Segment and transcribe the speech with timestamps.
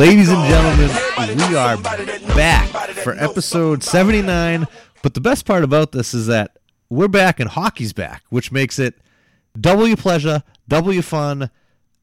[0.00, 1.76] Ladies and gentlemen, we are
[2.34, 2.70] back
[3.04, 4.66] for episode 79.
[5.02, 6.56] But the best part about this is that
[6.88, 8.94] we're back and hockey's back, which makes it
[9.60, 11.50] W pleasure, W fun.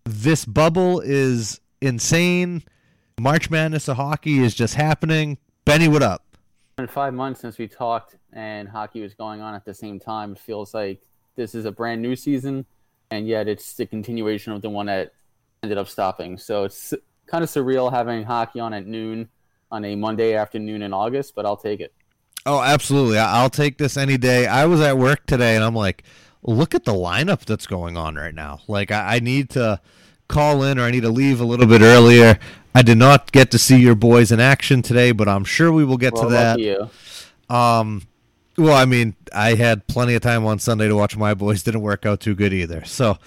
[0.05, 2.61] This bubble is insane.
[3.19, 5.39] March Madness of hockey is just happening.
[5.65, 6.23] Benny, what up?
[6.77, 10.33] In five months since we talked and hockey was going on at the same time,
[10.33, 11.01] it feels like
[11.35, 12.67] this is a brand new season,
[13.09, 15.13] and yet it's the continuation of the one that
[15.63, 16.37] ended up stopping.
[16.37, 16.93] So it's
[17.27, 19.29] kind of surreal having hockey on at noon
[19.71, 21.93] on a Monday afternoon in August, but I'll take it.
[22.45, 23.17] Oh, absolutely.
[23.17, 24.47] I'll take this any day.
[24.47, 26.03] I was at work today and I'm like,
[26.43, 28.61] look at the lineup that's going on right now.
[28.67, 29.81] Like, I, I need to
[30.29, 32.39] call in or I need to leave a little bit earlier.
[32.73, 35.83] I did not get to see your boys in action today, but I'm sure we
[35.83, 36.59] will get well, to that.
[36.59, 36.89] You.
[37.49, 38.03] Um,
[38.57, 41.63] well, I mean, I had plenty of time on Sunday to watch my boys.
[41.63, 42.85] Didn't work out too good either.
[42.85, 43.17] So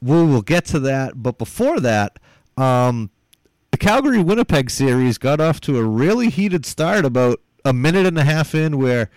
[0.00, 1.22] we will get to that.
[1.22, 2.18] But before that,
[2.56, 3.10] um,
[3.80, 8.24] Calgary Winnipeg series got off to a really heated start about a minute and a
[8.24, 9.08] half in, where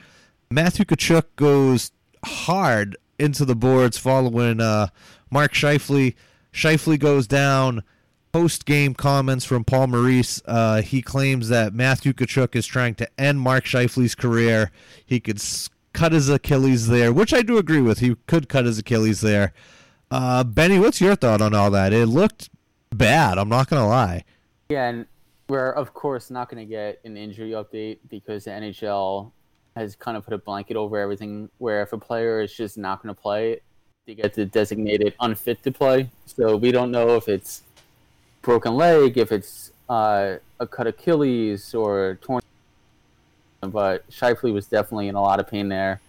[0.50, 1.92] Matthew Tkachuk goes
[2.24, 4.88] hard into the boards following uh,
[5.30, 6.16] Mark Scheifele.
[6.54, 7.84] Scheifele goes down.
[8.32, 10.42] Post game comments from Paul Maurice.
[10.46, 14.72] Uh, he claims that Matthew Tkachuk is trying to end Mark Scheifele's career.
[15.06, 15.44] He could
[15.92, 18.00] cut his Achilles there, which I do agree with.
[18.00, 19.52] He could cut his Achilles there.
[20.10, 21.92] Uh, Benny, what's your thought on all that?
[21.92, 22.50] It looked
[22.92, 23.38] bad.
[23.38, 24.24] I'm not gonna lie.
[24.74, 25.06] Yeah, and
[25.50, 29.32] we're of course not going to get an injury update because the NHL
[29.76, 31.48] has kind of put a blanket over everything.
[31.60, 33.60] Where if a player is just not going to play,
[34.08, 36.10] they get the designated unfit to play.
[36.26, 37.62] So we don't know if it's
[38.42, 42.42] broken leg, if it's uh, a cut Achilles or torn.
[43.62, 46.02] But Scheifele was definitely in a lot of pain there,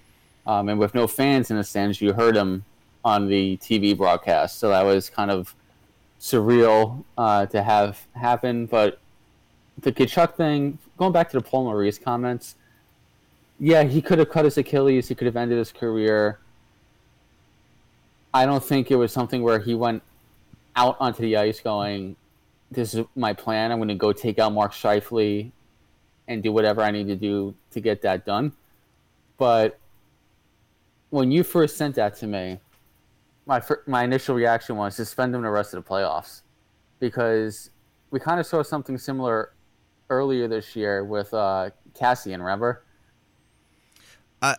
[0.47, 2.65] um, and with no fans in the stands, you heard him
[3.05, 4.59] on the TV broadcast.
[4.59, 5.55] So that was kind of
[6.21, 8.67] surreal uh, to have happen.
[8.67, 8.99] But
[9.81, 12.57] the Tkachuk thing, going back to the Paul Maurice comments,
[13.59, 15.09] yeah, he could have cut his Achilles.
[15.09, 16.39] He could have ended his career.
[18.33, 20.03] I don't think it was something where he went
[20.77, 22.17] out onto the ice going,
[22.71, 23.71] "This is my plan.
[23.71, 25.53] I'm going to go take out Mark Scheifele
[26.27, 28.53] and do whatever I need to do to get that done."
[29.39, 29.79] But
[31.11, 32.59] when you first sent that to me,
[33.47, 36.43] my my initial reaction was suspend him the rest of the playoffs
[36.99, 37.71] because
[38.10, 39.53] we kind of saw something similar
[40.10, 42.38] earlier this year with uh, Kassian.
[42.38, 42.84] Remember?
[44.41, 44.55] Uh,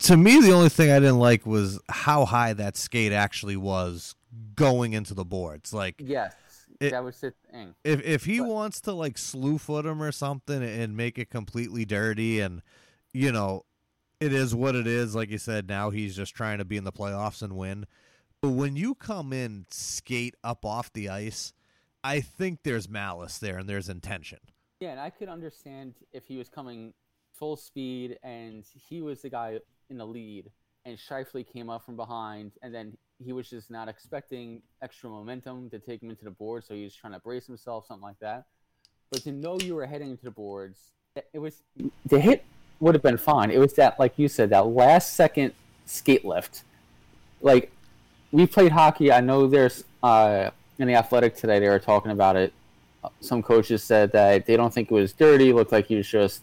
[0.00, 4.14] to me, the only thing I didn't like was how high that skate actually was
[4.54, 5.72] going into the boards.
[5.72, 6.34] Like, yes,
[6.80, 7.74] it, that was the thing.
[7.84, 11.30] If if he but, wants to like slew foot him or something and make it
[11.30, 12.62] completely dirty, and
[13.12, 13.64] you know,
[14.20, 15.14] it is what it is.
[15.14, 17.86] Like you said, now he's just trying to be in the playoffs and win.
[18.44, 21.52] When you come in skate up off the ice,
[22.02, 24.40] I think there's malice there and there's intention.
[24.80, 26.92] Yeah, and I could understand if he was coming
[27.32, 29.60] full speed and he was the guy
[29.90, 30.50] in the lead
[30.84, 35.70] and Scheifele came up from behind and then he was just not expecting extra momentum
[35.70, 38.18] to take him into the board, so he was trying to brace himself, something like
[38.18, 38.46] that.
[39.12, 40.90] But to know you were heading into the boards,
[41.32, 41.62] it was
[42.06, 42.44] the hit
[42.80, 43.52] would have been fine.
[43.52, 45.52] It was that, like you said, that last second
[45.86, 46.64] skate lift.
[47.40, 47.70] Like
[48.32, 49.12] we played hockey.
[49.12, 52.52] I know there's uh, in the athletic today they were talking about it.
[53.20, 55.52] Some coaches said that they don't think it was dirty.
[55.52, 56.42] Looked like he was just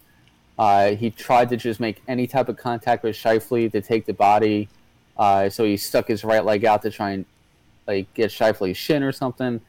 [0.57, 4.13] uh, he tried to just make any type of contact with Scheifele to take the
[4.13, 4.69] body.
[5.17, 7.25] Uh, so he stuck his right leg out to try and
[7.87, 9.59] like get Scheifele's shin or something.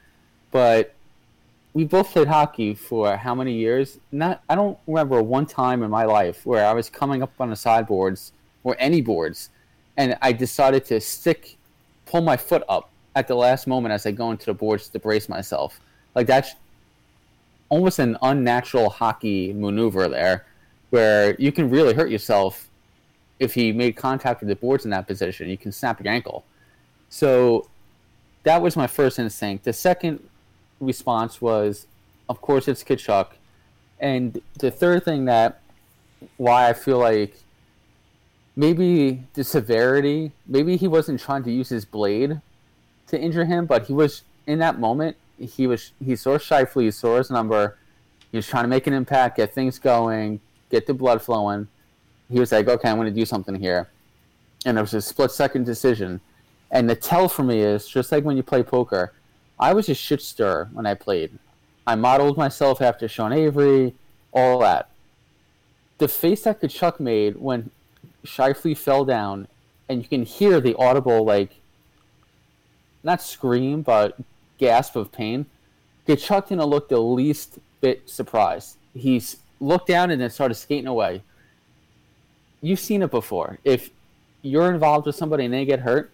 [0.50, 0.94] But
[1.72, 3.98] we both played hockey for how many years?
[4.12, 7.50] Not I don't remember one time in my life where I was coming up on
[7.50, 8.32] the sideboards
[8.62, 9.50] or any boards,
[9.96, 11.56] and I decided to stick
[12.10, 14.98] pull my foot up at the last moment as I go into the boards to
[14.98, 15.80] brace myself.
[16.16, 16.54] Like that's
[17.68, 20.44] almost an unnatural hockey maneuver there,
[20.90, 22.68] where you can really hurt yourself
[23.38, 25.48] if he made contact with the boards in that position.
[25.48, 26.44] You can snap your ankle.
[27.10, 27.68] So
[28.42, 29.64] that was my first instinct.
[29.64, 30.28] The second
[30.80, 31.86] response was,
[32.28, 33.28] of course, it's Tkachuk.
[34.00, 35.60] And the third thing that
[36.38, 37.36] why I feel like
[38.60, 42.42] maybe the severity, maybe he wasn't trying to use his blade
[43.06, 45.16] to injure him, but he was in that moment.
[45.38, 47.78] He was he saw Scheifele, he saw his number.
[48.30, 50.40] He was trying to make an impact, get things going,
[50.70, 51.68] get the blood flowing.
[52.30, 53.88] He was like, okay, I'm going to do something here,
[54.66, 56.20] and it was a split second decision.
[56.70, 59.14] And the tell for me is just like when you play poker.
[59.58, 61.38] I was a shit stir when I played.
[61.86, 63.94] I modeled myself after Sean Avery,
[64.32, 64.90] all that.
[65.98, 67.70] The face that Tkachuk made when
[68.24, 69.48] Scheifele fell down,
[69.88, 71.56] and you can hear the audible like,
[73.02, 74.18] not scream but
[74.58, 75.46] gasp of pain.
[76.06, 78.76] Tkachuk didn't look the least bit surprised.
[78.94, 81.22] He's looked down and then started skating away.
[82.60, 83.58] You've seen it before.
[83.64, 83.90] If
[84.42, 86.10] you're involved with somebody and they get hurt,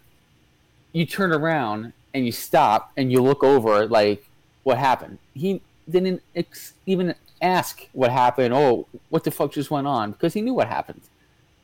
[0.93, 4.26] you turn around and you stop and you look over like
[4.62, 5.19] what happened.
[5.35, 8.55] He didn't ex- even ask what happened.
[8.55, 10.12] Oh, what the fuck just went on?
[10.12, 11.02] Because he knew what happened.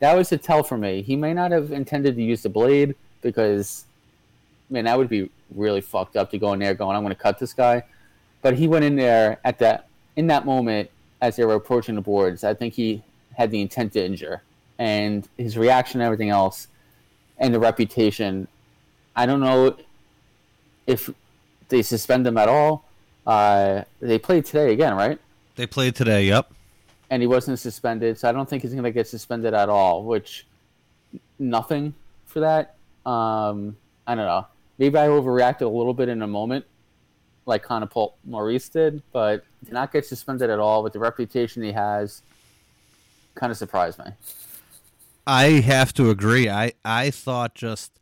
[0.02, 1.02] That was a tell for me.
[1.02, 3.84] He may not have intended to use the blade because,
[4.68, 7.22] man, that would be really fucked up to go in there going, "I'm going to
[7.22, 7.84] cut this guy."
[8.42, 10.90] But he went in there at that in that moment
[11.20, 12.42] as they were approaching the boards.
[12.42, 13.04] I think he
[13.36, 14.42] had the intent to injure,
[14.76, 16.66] and his reaction and everything else,
[17.38, 18.48] and the reputation.
[19.14, 19.76] I don't know
[20.88, 21.10] if
[21.68, 22.84] they suspend him at all.
[23.24, 25.20] Uh, they played today again, right?
[25.54, 26.24] They played today.
[26.24, 26.52] Yep.
[27.12, 30.02] And he wasn't suspended, so I don't think he's going to get suspended at all.
[30.02, 30.46] Which
[31.38, 31.92] nothing
[32.24, 32.76] for that.
[33.04, 33.76] Um,
[34.06, 34.46] I don't know.
[34.78, 36.64] Maybe I overreacted a little bit in a moment,
[37.44, 41.62] like of Paul Maurice did, but to not get suspended at all with the reputation
[41.62, 42.22] he has,
[43.34, 44.06] kind of surprised me.
[45.26, 46.48] I have to agree.
[46.48, 47.92] I I thought just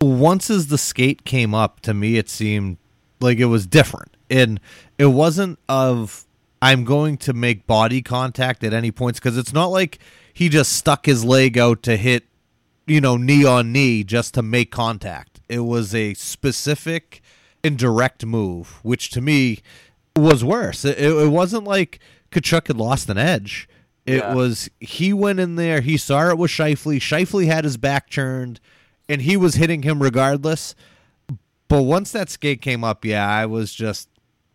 [0.00, 2.76] once as the skate came up to me, it seemed
[3.20, 4.60] like it was different, and
[4.98, 6.24] it wasn't of
[6.62, 9.98] I'm going to make body contact at any points because it's not like
[10.32, 12.28] he just stuck his leg out to hit,
[12.86, 15.40] you know, knee on knee just to make contact.
[15.48, 17.20] It was a specific
[17.64, 19.58] and direct move, which to me
[20.14, 20.84] was worse.
[20.84, 21.98] It, it wasn't like
[22.30, 23.68] Tkachuk had lost an edge.
[24.06, 24.32] It yeah.
[24.32, 26.98] was he went in there, he saw it was Scheifele.
[26.98, 28.60] Scheifele had his back turned,
[29.08, 30.76] and he was hitting him regardless.
[31.66, 34.08] But once that skate came up, yeah, I was just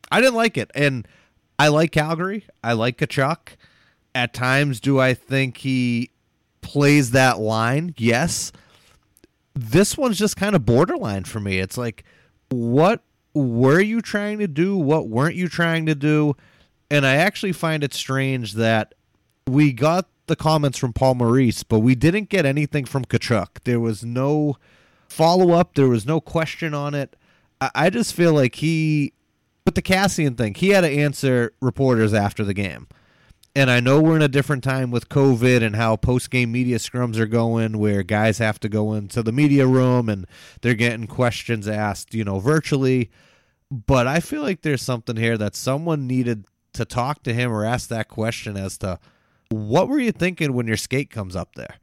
[0.09, 0.71] I didn't like it.
[0.74, 1.06] And
[1.59, 2.45] I like Calgary.
[2.63, 3.56] I like Tkachuk.
[4.13, 6.12] At times, do I think he
[6.62, 7.94] plays that line?
[7.98, 8.51] Yes.
[9.54, 11.59] This one's just kind of borderline for me.
[11.59, 12.04] It's like,
[12.50, 13.01] what
[13.33, 14.75] were you trying to do?
[14.75, 16.36] What weren't you trying to do?
[16.89, 18.94] And I actually find it strange that
[19.45, 23.63] we got the comments from Paul Maurice, but we didn't get anything from Tkachuk.
[23.63, 24.57] There was no
[25.07, 25.75] follow up.
[25.75, 27.15] There was no question on it.
[27.59, 29.13] I just feel like he
[29.77, 32.88] the Kassian thing, he had to answer reporters after the game.
[33.56, 36.77] And I know we're in a different time with COVID and how post game media
[36.77, 40.25] scrums are going, where guys have to go into the media room and
[40.62, 43.12] they're getting questions asked, you know, virtually.
[43.69, 47.63] But I feel like there's something here that someone needed to talk to him or
[47.63, 49.00] ask that question as to
[49.50, 51.75] what were you thinking when your skate comes up there?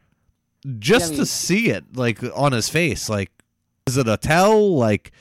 [0.79, 3.31] Just yeah, I mean, to see it, like on his face, like,
[3.87, 4.77] is it a tell?
[4.77, 5.13] Like,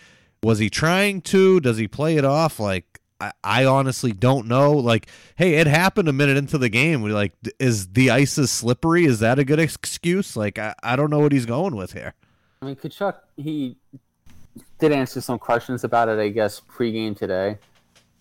[0.44, 1.60] was he trying to?
[1.60, 2.60] Does he play it off?
[2.60, 3.00] Like,
[3.44, 4.74] I, honestly don't know.
[4.74, 5.08] Like,
[5.38, 7.02] hey, it happened a minute into the game.
[7.02, 9.06] We like, is the ice is slippery?
[9.06, 10.36] Is that a good excuse?
[10.36, 12.14] Like, I, I don't know what he's going with here.
[12.62, 13.78] I mean, Tkachuk, he
[14.80, 17.58] did answer some questions about it, I guess, pregame today.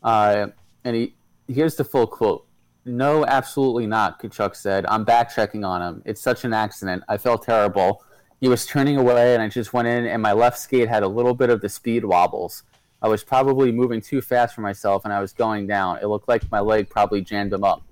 [0.02, 0.48] Uh,
[0.84, 1.14] and he
[1.48, 2.46] here's the full quote.
[2.84, 4.86] No, absolutely not, Tkachuk said.
[4.86, 6.02] I'm back checking on him.
[6.04, 7.04] It's such an accident.
[7.08, 8.04] I felt terrible
[8.42, 11.08] he was turning away, and I just went in, and my left skate had a
[11.08, 12.64] little bit of the speed wobbles.
[13.00, 16.00] I was probably moving too fast for myself, and I was going down.
[16.02, 17.84] It looked like my leg probably jammed him up.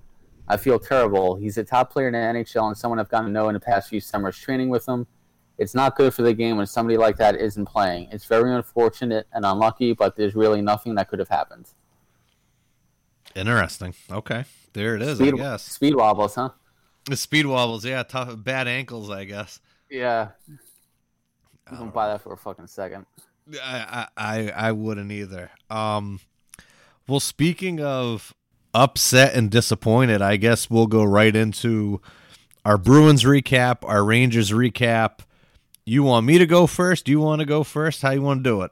[0.49, 1.37] I feel terrible.
[1.37, 3.61] He's a top player in the NHL and someone I've gotten to know in the
[3.61, 5.07] past few summers training with him.
[5.57, 8.09] It's not good for the game when somebody like that isn't playing.
[8.11, 11.69] It's very unfortunate and unlucky, but there's really nothing that could have happened.
[13.35, 13.93] Interesting.
[14.11, 14.43] Okay.
[14.73, 15.63] There it is, speed, I guess.
[15.63, 16.49] Speed wobbles, huh?
[17.05, 18.03] The speed wobbles, yeah.
[18.03, 19.61] Tough, bad ankles, I guess.
[19.91, 20.29] Yeah.
[21.69, 23.05] I don't buy that for a fucking second.
[23.61, 25.51] I, I I wouldn't either.
[25.69, 26.19] Um,
[27.07, 28.33] well, speaking of
[28.73, 32.01] upset and disappointed, I guess we'll go right into
[32.65, 35.19] our Bruins recap, our Rangers recap.
[35.85, 37.05] You want me to go first?
[37.05, 38.01] Do you want to go first?
[38.01, 38.71] How you want to do it?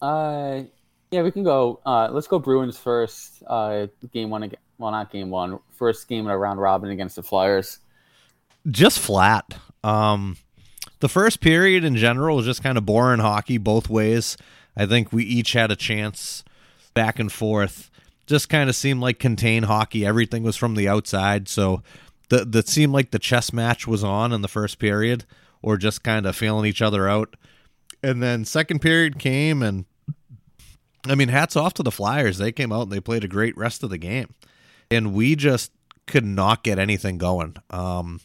[0.00, 0.62] Uh,
[1.10, 1.80] yeah, we can go.
[1.84, 3.42] Uh, let's go Bruins first.
[3.46, 4.60] Uh, game one again.
[4.78, 5.58] Well, not game one.
[5.72, 7.80] First game in a round robin against the Flyers.
[8.68, 9.56] Just flat.
[9.82, 10.36] Um,
[11.00, 14.36] the first period in general was just kind of boring hockey both ways.
[14.76, 16.44] I think we each had a chance
[16.94, 17.90] back and forth.
[18.26, 20.04] Just kind of seemed like contained hockey.
[20.04, 21.82] Everything was from the outside, so
[22.28, 25.24] the that seemed like the chess match was on in the first period,
[25.62, 27.36] or just kind of feeling each other out.
[28.02, 29.84] And then second period came, and
[31.06, 32.38] I mean, hats off to the Flyers.
[32.38, 34.34] They came out and they played a great rest of the game,
[34.90, 35.70] and we just
[36.06, 37.56] could not get anything going.
[37.70, 38.20] Um,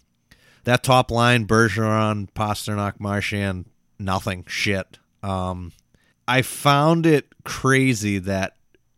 [0.64, 3.66] that top line, Bergeron, Pastrnak, Marchand,
[4.00, 5.00] nothing, shit.
[5.24, 5.72] Um,
[6.28, 8.56] I found it crazy that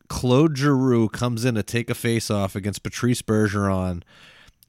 [0.08, 4.04] Claude Giroux comes in to take a face off against Patrice Bergeron,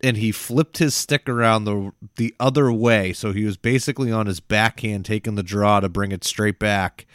[0.02, 4.26] and he flipped his stick around the the other way, so he was basically on
[4.26, 7.06] his backhand taking the draw to bring it straight back.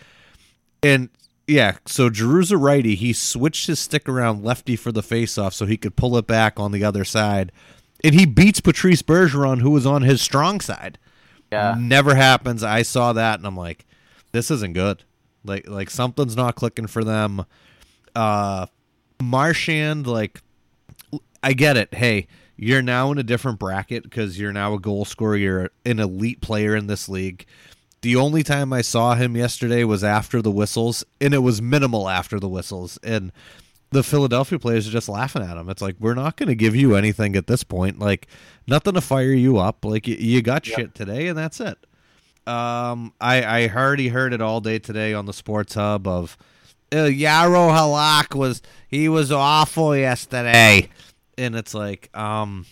[0.83, 1.09] And
[1.47, 2.95] yeah, so Giroux's a righty.
[2.95, 6.27] He switched his stick around lefty for the face off so he could pull it
[6.27, 7.51] back on the other side.
[8.03, 10.97] And he beats Patrice Bergeron, who was on his strong side.
[11.51, 11.75] Yeah.
[11.77, 12.63] Never happens.
[12.63, 13.85] I saw that and I'm like,
[14.31, 15.03] this isn't good.
[15.43, 17.45] Like like something's not clicking for them.
[18.15, 18.67] Uh
[19.21, 20.41] Marchand, like
[21.43, 21.93] I get it.
[21.93, 25.37] Hey, you're now in a different bracket because you're now a goal scorer.
[25.37, 27.45] You're an elite player in this league.
[28.01, 32.07] The only time I saw him yesterday was after the whistles, and it was minimal
[32.07, 32.97] after the whistles.
[33.03, 33.31] And
[33.91, 35.69] the Philadelphia players are just laughing at him.
[35.69, 37.99] It's like we're not going to give you anything at this point.
[37.99, 38.27] Like
[38.67, 39.83] nothing to fire you up.
[39.83, 40.77] Like you, you got yep.
[40.77, 41.77] shit today, and that's it.
[42.47, 46.37] Um, I I already heard it all day today on the Sports Hub of
[46.91, 50.89] uh, Jaro Halak was he was awful yesterday,
[51.37, 52.65] and it's like um.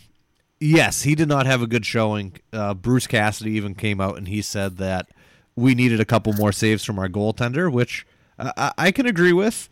[0.60, 2.34] Yes, he did not have a good showing.
[2.52, 5.08] Uh, Bruce Cassidy even came out and he said that
[5.56, 8.08] we needed a couple more saves from our goaltender, which
[8.40, 9.70] uh, I can agree with.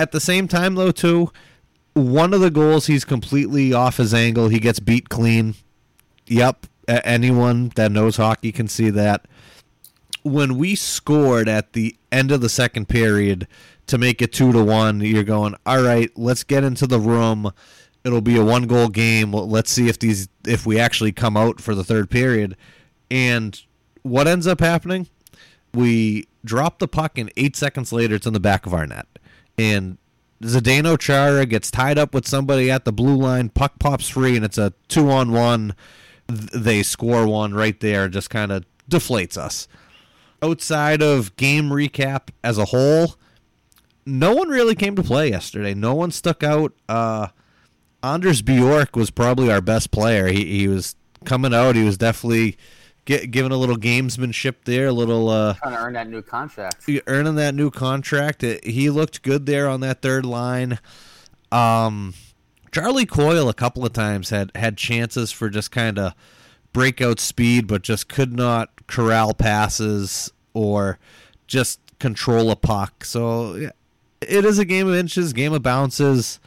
[0.00, 1.30] At the same time, though, too,
[1.92, 4.48] one of the goals he's completely off his angle.
[4.48, 5.56] He gets beat clean.
[6.26, 9.26] Yep, anyone that knows hockey can see that.
[10.22, 13.46] When we scored at the end of the second period
[13.88, 17.52] to make it two to one, you're going, all right, let's get into the room.
[18.02, 19.32] It'll be a one goal game.
[19.32, 22.56] Let's see if these if we actually come out for the third period.
[23.10, 23.60] And
[24.02, 25.08] what ends up happening?
[25.74, 29.06] We drop the puck, and eight seconds later, it's in the back of our net.
[29.60, 29.98] And
[30.42, 33.50] Zdeno Chara gets tied up with somebody at the blue line.
[33.50, 35.74] Puck pops free, and it's a two on one.
[36.28, 39.68] They score one right there, just kind of deflates us.
[40.42, 43.16] Outside of game recap as a whole,
[44.06, 45.74] no one really came to play yesterday.
[45.74, 46.72] No one stuck out.
[46.88, 47.28] Uh,
[48.02, 50.28] Anders Bjork was probably our best player.
[50.28, 51.76] He, he was coming out.
[51.76, 52.56] He was definitely
[53.04, 56.88] get given a little gamesmanship there, a little uh, trying to earn that new contract.
[57.06, 60.78] Earning that new contract, he looked good there on that third line.
[61.52, 62.14] Um,
[62.72, 66.14] Charlie Coyle a couple of times had had chances for just kind of
[66.72, 70.98] breakout speed, but just could not corral passes or
[71.46, 73.04] just control a puck.
[73.04, 73.70] So yeah,
[74.20, 76.38] it is a game of inches, game of bounces.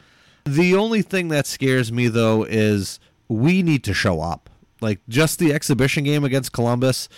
[0.44, 4.50] The only thing that scares me though is we need to show up.
[4.84, 7.08] Like just the exhibition game against Columbus,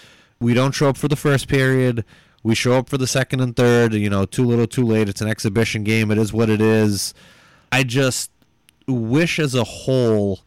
[0.40, 2.04] we don't show up for the first period.
[2.42, 3.92] We show up for the second and third.
[3.92, 5.08] You know, too little, too late.
[5.08, 6.12] It's an exhibition game.
[6.12, 7.12] It is what it is.
[7.73, 8.30] I just
[8.87, 10.40] wish, as a whole,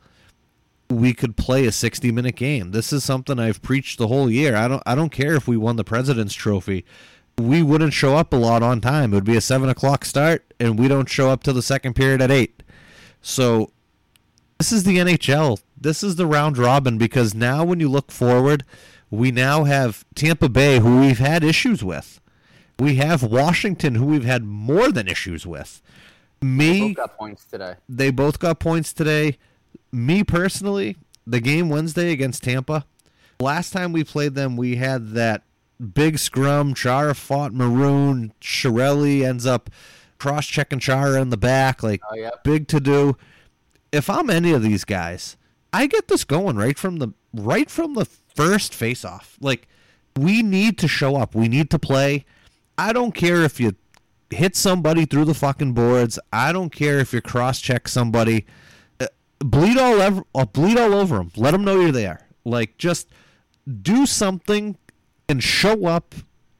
[0.89, 2.71] we could play a 60 minute game.
[2.71, 4.55] This is something I've preached the whole year.
[4.55, 4.81] I don't.
[4.85, 6.85] I don't care if we won the President's Trophy.
[7.37, 9.11] We wouldn't show up a lot on time.
[9.11, 11.95] It would be a seven o'clock start, and we don't show up till the second
[11.95, 12.63] period at eight.
[13.21, 13.71] So
[14.57, 15.59] this is the NHL.
[15.81, 18.65] This is the round robin because now when you look forward,
[19.09, 22.19] we now have Tampa Bay, who we've had issues with.
[22.77, 25.81] We have Washington, who we've had more than issues with.
[26.41, 27.75] Me, they both got points today.
[27.87, 29.37] They both got points today.
[29.91, 32.85] Me personally, the game Wednesday against Tampa.
[33.39, 35.43] Last time we played them, we had that
[35.93, 36.73] big scrum.
[36.73, 38.33] Chara fought Maroon.
[38.41, 39.69] Cirelli ends up
[40.17, 41.83] cross checking Chara in the back.
[41.83, 42.43] Like oh, yep.
[42.43, 43.17] big to do
[43.91, 45.37] if I'm any of these guys,
[45.71, 49.37] I get this going right from the right from the first face off.
[49.39, 49.67] Like
[50.17, 51.35] we need to show up.
[51.35, 52.25] We need to play.
[52.77, 53.75] I don't care if you
[54.29, 56.19] hit somebody through the fucking boards.
[56.31, 58.45] I don't care if you cross check somebody.
[58.99, 59.07] Uh,
[59.39, 61.31] bleed all over, uh, bleed all over them.
[61.35, 62.27] Let them know you're there.
[62.45, 63.09] Like just
[63.81, 64.77] do something
[65.27, 66.15] and show up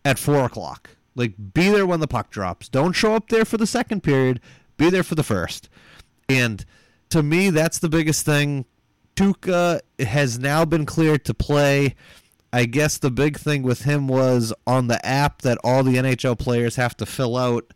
[0.06, 0.92] at four o'clock.
[1.16, 2.70] Like be there when the puck drops.
[2.70, 4.40] Don't show up there for the second period.
[4.78, 5.70] Be there for the first.
[6.28, 6.64] And
[7.10, 8.66] to me, that's the biggest thing.
[9.20, 11.96] Tuukka has now been cleared to play.
[12.54, 16.40] I guess the big thing with him was on the app that all the NHL
[16.40, 17.74] players have to fill out.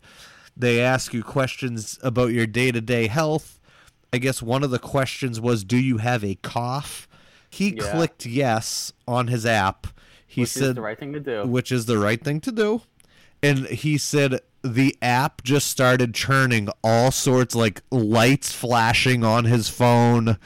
[0.56, 3.60] They ask you questions about your day to day health.
[4.10, 7.06] I guess one of the questions was, Do you have a cough?
[7.50, 7.90] He yeah.
[7.90, 9.86] clicked yes on his app.
[10.26, 11.44] He which said, the right thing to do.
[11.44, 12.80] Which is the right thing to do.
[13.42, 19.68] And he said, the app just started churning all sorts like lights flashing on his
[19.68, 20.38] phone.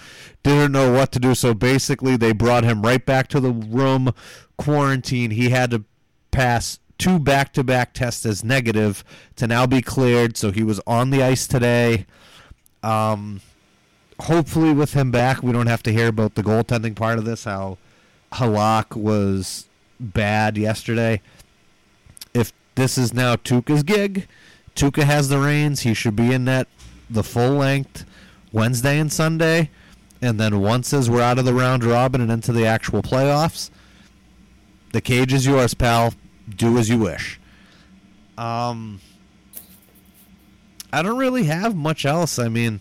[0.43, 1.37] Didn't know what to do.
[1.37, 4.13] So basically, they brought him right back to the room,
[4.57, 5.31] quarantine.
[5.31, 5.85] He had to
[6.33, 9.05] pass two back to back tests as negative
[9.37, 10.37] to now be cleared.
[10.37, 12.05] So he was on the ice today.
[12.83, 13.41] Um,
[14.21, 17.45] hopefully, with him back, we don't have to hear about the goaltending part of this,
[17.45, 17.79] how
[18.33, 19.69] Halak was
[20.01, 21.21] bad yesterday.
[22.35, 24.29] If this is now Tuukka's gig,
[24.77, 25.81] Tuukka has the reins.
[25.81, 26.69] He should be in that
[27.11, 28.07] the full length
[28.53, 29.71] Wednesday and Sunday.
[30.23, 33.71] And then once as we're out of the round robin and into the actual playoffs,
[34.93, 36.15] the cage is yours, pal.
[36.49, 37.41] Do as you wish.
[38.39, 39.01] Um,
[40.93, 42.39] I don't really have much else.
[42.39, 42.81] I mean,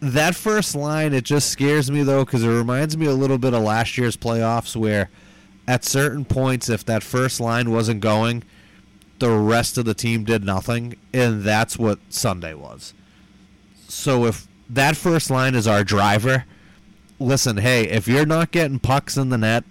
[0.00, 3.54] that first line, it just scares me though, because it reminds me a little bit
[3.54, 5.08] of last year's playoffs, where
[5.66, 8.42] at certain points, if that first line wasn't going,
[9.18, 12.94] the rest of the team did nothing, and that's what Sunday was.
[13.88, 16.44] So if that first line is our driver,
[17.18, 19.64] listen, hey, if you're not getting pucks in the net,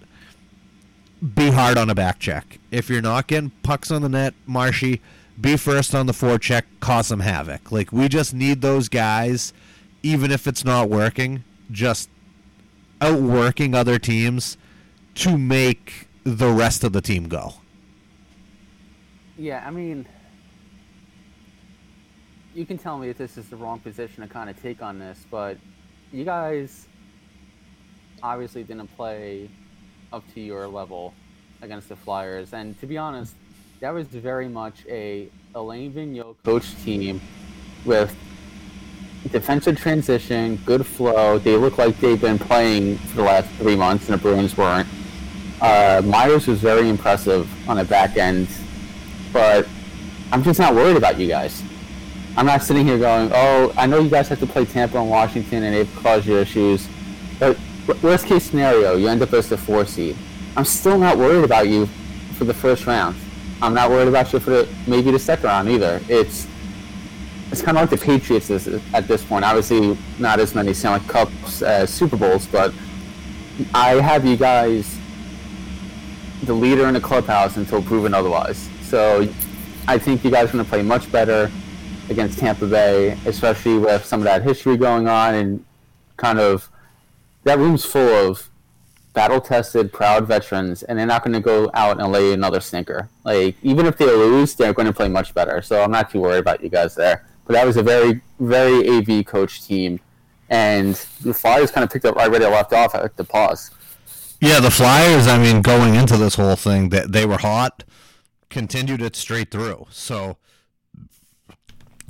[1.34, 2.58] be hard on a back check.
[2.70, 5.02] If you're not getting pucks on the net, Marshy,
[5.38, 7.72] be first on the forecheck, cause some havoc.
[7.72, 9.52] Like we just need those guys,
[10.02, 12.08] even if it's not working, just
[13.00, 14.56] outworking other teams
[15.16, 17.54] to make the rest of the team go.
[19.36, 20.06] Yeah, I mean,
[22.54, 24.98] you can tell me if this is the wrong position to kind of take on
[24.98, 25.56] this, but
[26.12, 26.86] you guys
[28.22, 29.48] obviously didn't play
[30.12, 31.14] up to your level
[31.62, 33.34] against the Flyers, and to be honest,
[33.80, 37.20] that was very much a Alain Vigneault coach team
[37.84, 38.14] with
[39.30, 41.38] defensive transition, good flow.
[41.38, 44.88] They look like they've been playing for the last three months, and the Bruins weren't.
[45.60, 48.48] Uh, Myers was very impressive on the back end,
[49.32, 49.68] but
[50.32, 51.62] I'm just not worried about you guys.
[52.36, 55.10] I'm not sitting here going, oh, I know you guys have to play Tampa and
[55.10, 56.88] Washington and they've caused you issues,
[57.38, 57.58] but
[58.02, 60.16] worst case scenario, you end up as the four seed.
[60.56, 61.86] I'm still not worried about you
[62.36, 63.16] for the first round.
[63.60, 66.00] I'm not worried about you for the, maybe the second round either.
[66.08, 66.46] It's
[67.50, 69.44] it's kind of like the Patriots is, at this point.
[69.44, 72.72] Obviously, not as many Stanley Cups as Super Bowls, but
[73.74, 74.99] I have you guys
[76.44, 78.68] the leader in the clubhouse until proven otherwise.
[78.82, 79.28] So
[79.86, 81.50] I think you guys are going to play much better
[82.08, 85.64] against Tampa Bay, especially with some of that history going on and
[86.16, 86.68] kind of
[87.44, 88.50] that room's full of
[89.12, 93.08] battle tested, proud veterans, and they're not going to go out and lay another stinker.
[93.24, 95.62] Like even if they lose, they're going to play much better.
[95.62, 97.26] So I'm not too worried about you guys there.
[97.46, 99.98] But that was a very, very AV coach team,
[100.48, 103.72] and the Flyers kind of picked up right where they left off at the pause.
[104.40, 105.26] Yeah, the Flyers.
[105.26, 107.84] I mean, going into this whole thing, that they, they were hot,
[108.48, 109.86] continued it straight through.
[109.90, 110.36] So.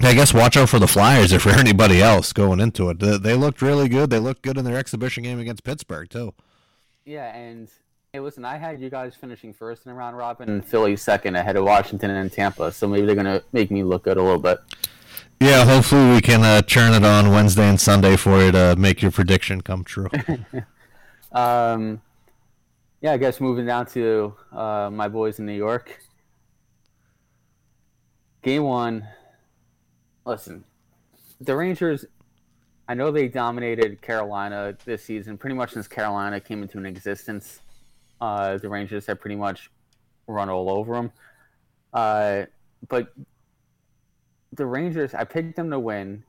[0.03, 3.01] I guess watch out for the Flyers if for anybody else going into it.
[3.01, 4.09] They, they looked really good.
[4.09, 6.33] They looked good in their exhibition game against Pittsburgh too.
[7.05, 7.69] Yeah, and
[8.13, 11.37] hey, listen, I had you guys finishing first in a round robin and Philly second
[11.37, 14.41] ahead of Washington and Tampa, so maybe they're gonna make me look good a little
[14.41, 14.59] bit.
[15.39, 19.03] Yeah, hopefully we can uh, churn it on Wednesday and Sunday for you to make
[19.03, 20.09] your prediction come true.
[21.33, 22.01] um,
[23.01, 26.01] yeah, I guess moving down to uh, my boys in New York.
[28.43, 29.07] Game one.
[30.25, 30.65] Listen,
[31.41, 32.07] the Rangers
[32.91, 37.61] I know they dominated Carolina this season pretty much since Carolina came into an existence.
[38.21, 39.71] Uh, the Rangers have pretty much
[40.27, 41.13] run all over them.
[41.93, 42.47] Uh,
[42.89, 43.15] but
[44.55, 46.25] the Rangers, I picked them to win,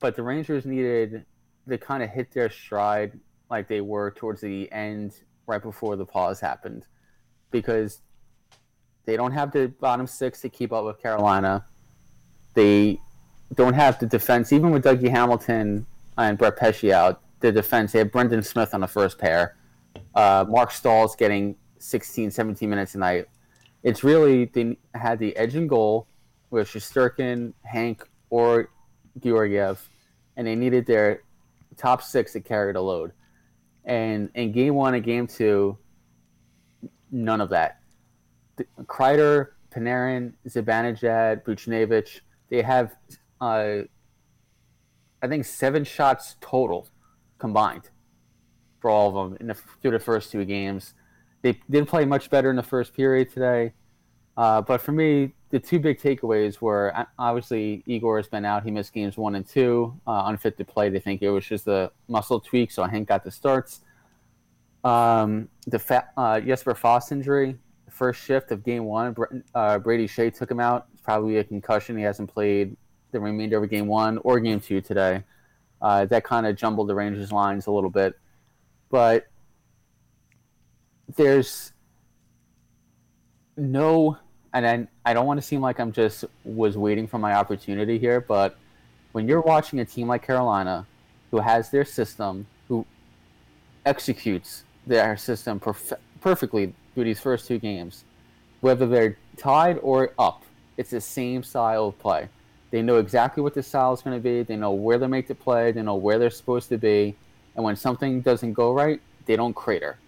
[0.00, 1.26] but the Rangers needed
[1.68, 5.12] to kind of hit their stride like they were towards the end,
[5.46, 6.86] right before the pause happened,
[7.50, 8.00] because
[9.04, 11.66] they don't have the bottom six to keep up with Carolina.
[12.54, 12.98] They
[13.54, 17.98] don't have the defense, even with Dougie Hamilton and Brett Pesce out, the defense, they
[17.98, 19.56] have Brendan Smith on the first pair.
[20.14, 23.26] Uh, Marc Staal's getting 16, 17 minutes a night.
[23.82, 26.06] It's really, they had the edge and goal
[26.50, 28.70] with Shesterkin, Hank, or
[29.20, 29.86] Georgiev,
[30.36, 31.22] and they needed their
[31.76, 33.12] top six to carry the load.
[33.84, 35.78] And in game one and game two,
[37.10, 37.80] none of that.
[38.84, 42.94] Kreider, Panarin, Zibanejad, Buchnevich, they have
[43.40, 43.82] uh,
[45.24, 46.86] I think seven shots total
[47.38, 47.88] combined
[48.80, 50.92] for all of them in the, through the first two games.
[51.40, 53.72] They didn't play much better in the first period today.
[54.36, 58.64] Uh, but for me, the two big takeaways were obviously Igor has been out.
[58.64, 60.88] He missed games one and two, uh, unfit to play.
[60.88, 63.80] They think it was just a muscle tweak, so I Hank got the starts.
[64.82, 67.56] Um, the fa- uh, Jesper Fast injury,
[67.88, 69.14] first shift of game one,
[69.54, 71.96] uh, Brady Skjei took him out It's probably a concussion.
[71.96, 72.76] He hasn't played
[73.12, 75.22] the remainder of game one or game two today.
[75.80, 78.18] Uh, that kind of jumbled the Rangers lines a little bit,
[78.90, 79.26] but
[81.16, 81.72] there's
[83.56, 84.18] no,
[84.54, 87.98] and I, I don't want to seem like I'm just was waiting for my opportunity
[87.98, 88.56] here, but
[89.12, 90.86] when you're watching a team like Carolina,
[91.32, 92.86] who has their system, who
[93.84, 98.04] executes their system perf- perfectly through these first two games,
[98.60, 100.44] whether they're tied or up,
[100.76, 102.28] it's the same style of play.
[102.70, 104.42] They know exactly what the style is going to be.
[104.42, 105.72] They know where they make the play.
[105.72, 107.16] They know where they're supposed to be.
[107.56, 109.98] And when something doesn't go right, they don't crater.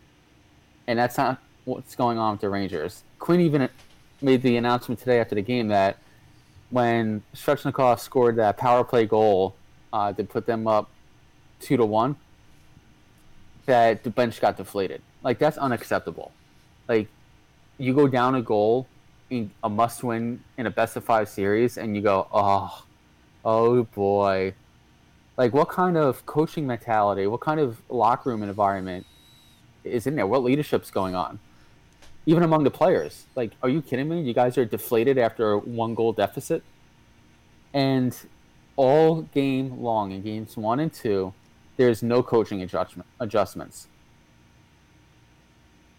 [0.87, 3.03] And that's not what's going on with the Rangers.
[3.19, 3.69] Quinn even
[4.21, 5.99] made the announcement today after the game that
[6.71, 9.55] when Svechnikov scored that power play goal
[9.93, 10.91] uh, to put them up
[11.61, 12.17] two to one,
[13.67, 15.03] that the bench got deflated.
[15.23, 16.33] Like that's unacceptable.
[16.89, 17.09] Like
[17.79, 18.87] you go down a goal
[19.31, 22.85] in a must-win in a best of five series, and you go, oh,
[23.45, 24.55] oh boy.
[25.37, 29.05] Like what kind of coaching mentality, what kind of locker room environment
[29.85, 30.27] is in there?
[30.27, 31.39] What leadership's going on?
[32.27, 33.25] Even among the players.
[33.37, 34.21] Like, are you kidding me?
[34.21, 36.63] You guys are deflated after one goal deficit.
[37.73, 38.17] And
[38.77, 41.33] all game long in games one and two,
[41.77, 43.89] there's no coaching adjustment, adjustments.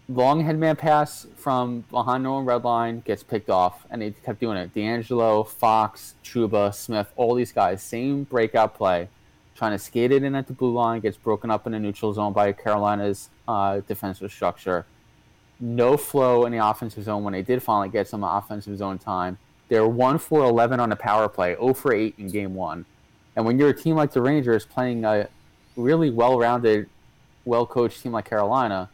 [0.08, 4.56] Long headman pass from behind no red line gets picked off, and they kept doing
[4.56, 4.74] it.
[4.74, 9.08] DeAngelo, Fox, Trouba, Smith, all these guys, same breakout play,
[9.54, 12.14] trying to skate it in at the blue line, gets broken up in the neutral
[12.14, 14.86] zone by Carolina's uh, defensive structure.
[15.60, 19.38] No flow in the offensive zone when they did finally get some offensive zone time.
[19.68, 22.84] They're 1 for 11 on the power play, 0 for 8 in game one.
[23.36, 25.28] And when you're a team like the Rangers playing a
[25.76, 26.88] really well-rounded,
[27.44, 28.88] well-coached team like Carolina,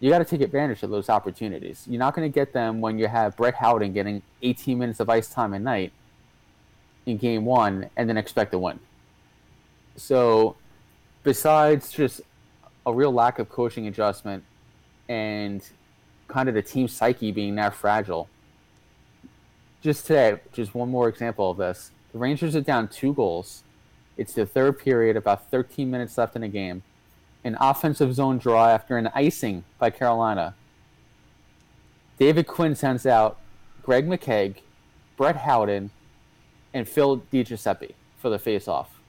[0.00, 1.86] you got to take advantage of those opportunities.
[1.88, 5.08] You're not going to get them when you have Brett Howden getting 18 minutes of
[5.08, 5.92] ice time a night
[7.06, 8.80] in game one and then expect to win.
[9.96, 10.56] So,
[11.22, 12.20] besides just
[12.84, 14.44] a real lack of coaching adjustment
[15.08, 15.62] and
[16.28, 18.28] kind of the team psyche being that fragile,
[19.82, 21.90] just today, just one more example of this.
[22.12, 23.64] The Rangers are down two goals
[24.16, 26.82] it's the third period, about 13 minutes left in the game.
[27.42, 30.54] An offensive zone draw after an icing by Carolina.
[32.18, 33.38] David Quinn sends out
[33.82, 34.56] Greg McKegg,
[35.16, 35.90] Brett Howden,
[36.72, 39.00] and Phil DiGiuseppe for the face-off.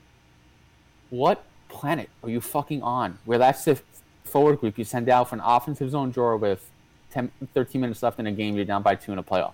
[1.09, 3.19] What planet are you fucking on?
[3.25, 3.79] Where that's the
[4.25, 6.69] forward group you send out for an offensive zone draw with
[7.11, 9.53] 10, 13 minutes left in a game, you're down by two in the playoffs.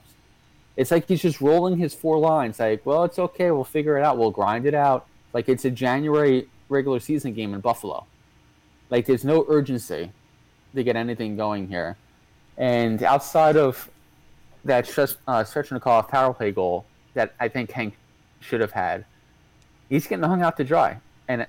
[0.78, 4.04] It's like he's just rolling his four lines, like, well, it's okay, we'll figure it
[4.04, 5.06] out, we'll grind it out.
[5.34, 8.06] Like it's a January regular season game in Buffalo.
[8.90, 10.12] Like there's no urgency
[10.74, 11.98] to get anything going here.
[12.58, 13.90] And outside of
[14.66, 17.96] that uh, Svechnikov power play goal that I think Hank
[18.40, 19.06] should have had,
[19.90, 20.98] he's getting hung out to dry.
[21.28, 21.48] And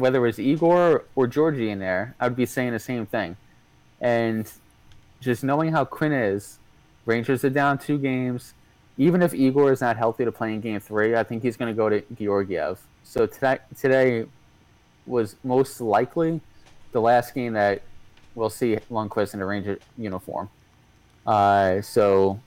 [0.00, 3.36] whether it was Igor or Georgie in there, I would be saying the same thing.
[4.00, 4.50] And
[5.20, 6.58] just knowing how Quinn is,
[7.06, 8.54] Rangers are down two games.
[8.98, 11.72] Even if Igor is not healthy to play in game three, I think he's going
[11.72, 12.80] to go to Georgiev.
[13.02, 14.26] So today, today
[15.06, 16.40] was most likely
[16.92, 17.82] the last game that
[18.34, 20.50] we'll see Lundqvist in a Ranger uniform.
[21.26, 22.40] Uh, so,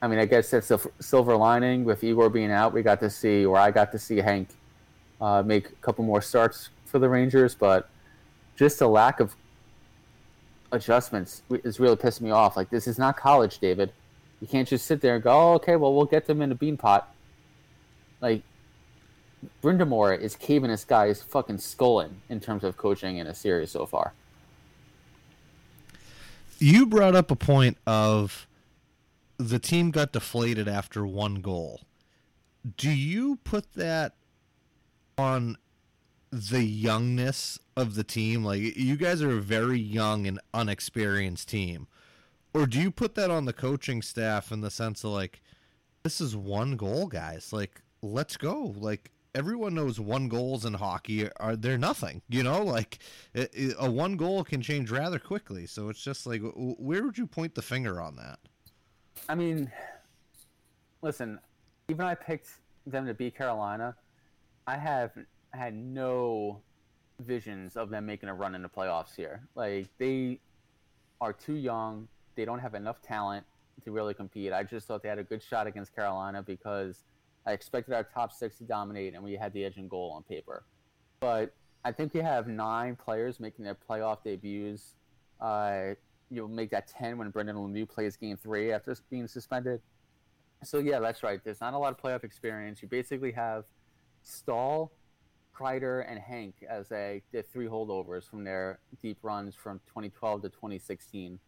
[0.00, 2.72] I mean, I guess that's the silver lining with Igor being out.
[2.72, 4.48] We got to see, or I got to see Hank
[5.20, 7.88] uh, make a couple more starts for the Rangers, but
[8.56, 9.34] just a lack of
[10.72, 12.56] adjustments is really pissing me off.
[12.56, 13.92] Like, this is not college, David.
[14.40, 16.54] You can't just sit there and go, oh, okay, well, we'll get them in a
[16.54, 17.04] Beanpot.
[18.20, 18.42] Like,
[19.62, 23.70] Brind'Amour is caving this guy's fucking skull in in terms of coaching in a series
[23.70, 24.12] so far.
[26.58, 28.46] You brought up a point of
[29.38, 31.80] the team got deflated after one goal.
[32.76, 34.12] Do you put that
[35.20, 35.56] on
[36.32, 38.44] the youngness of the team?
[38.44, 41.86] Like you guys are a very young and unexperienced team.
[42.52, 45.40] Or do you put that on the coaching staff in the sense of like
[46.02, 47.52] this is one goal, guys.
[47.52, 48.74] Like let's go.
[48.76, 52.22] Like everyone knows one goals in hockey are they're nothing.
[52.28, 52.98] You know, like
[53.34, 55.66] it, it, a one goal can change rather quickly.
[55.66, 58.38] So it's just like, where would you point the finger on that?
[59.28, 59.70] I mean,
[61.02, 61.38] listen,
[61.88, 62.48] even I picked
[62.86, 63.94] them to beat Carolina.
[64.70, 65.10] I have
[65.52, 66.60] had no
[67.18, 69.42] visions of them making a run in the playoffs here.
[69.56, 70.38] Like they
[71.20, 72.06] are too young.
[72.36, 73.44] They don't have enough talent
[73.84, 74.52] to really compete.
[74.52, 77.02] I just thought they had a good shot against Carolina because
[77.46, 80.22] I expected our top six to dominate, and we had the edge in goal on
[80.22, 80.62] paper.
[81.18, 81.52] But
[81.84, 84.94] I think we have nine players making their playoff debuts.
[85.40, 85.94] Uh,
[86.30, 89.80] you'll make that ten when Brendan Lemieux plays Game Three after being suspended.
[90.62, 91.40] So yeah, that's right.
[91.42, 92.82] There's not a lot of playoff experience.
[92.82, 93.64] You basically have
[94.22, 94.92] Staal,
[95.54, 100.48] Kreider, and Hank as a the three holdovers from their deep runs from 2012 to
[100.48, 101.38] 2016.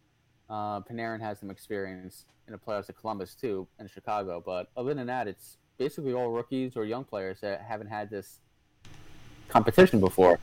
[0.49, 4.41] Uh, Panarin has some experience in the playoffs at Columbus too, and Chicago.
[4.45, 8.39] But other than that, it's basically all rookies or young players that haven't had this
[9.47, 10.39] competition before.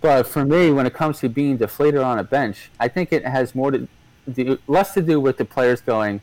[0.00, 3.24] But for me, when it comes to being deflated on a bench, I think it
[3.24, 3.86] has more to
[4.32, 6.20] do, less to do with the players going,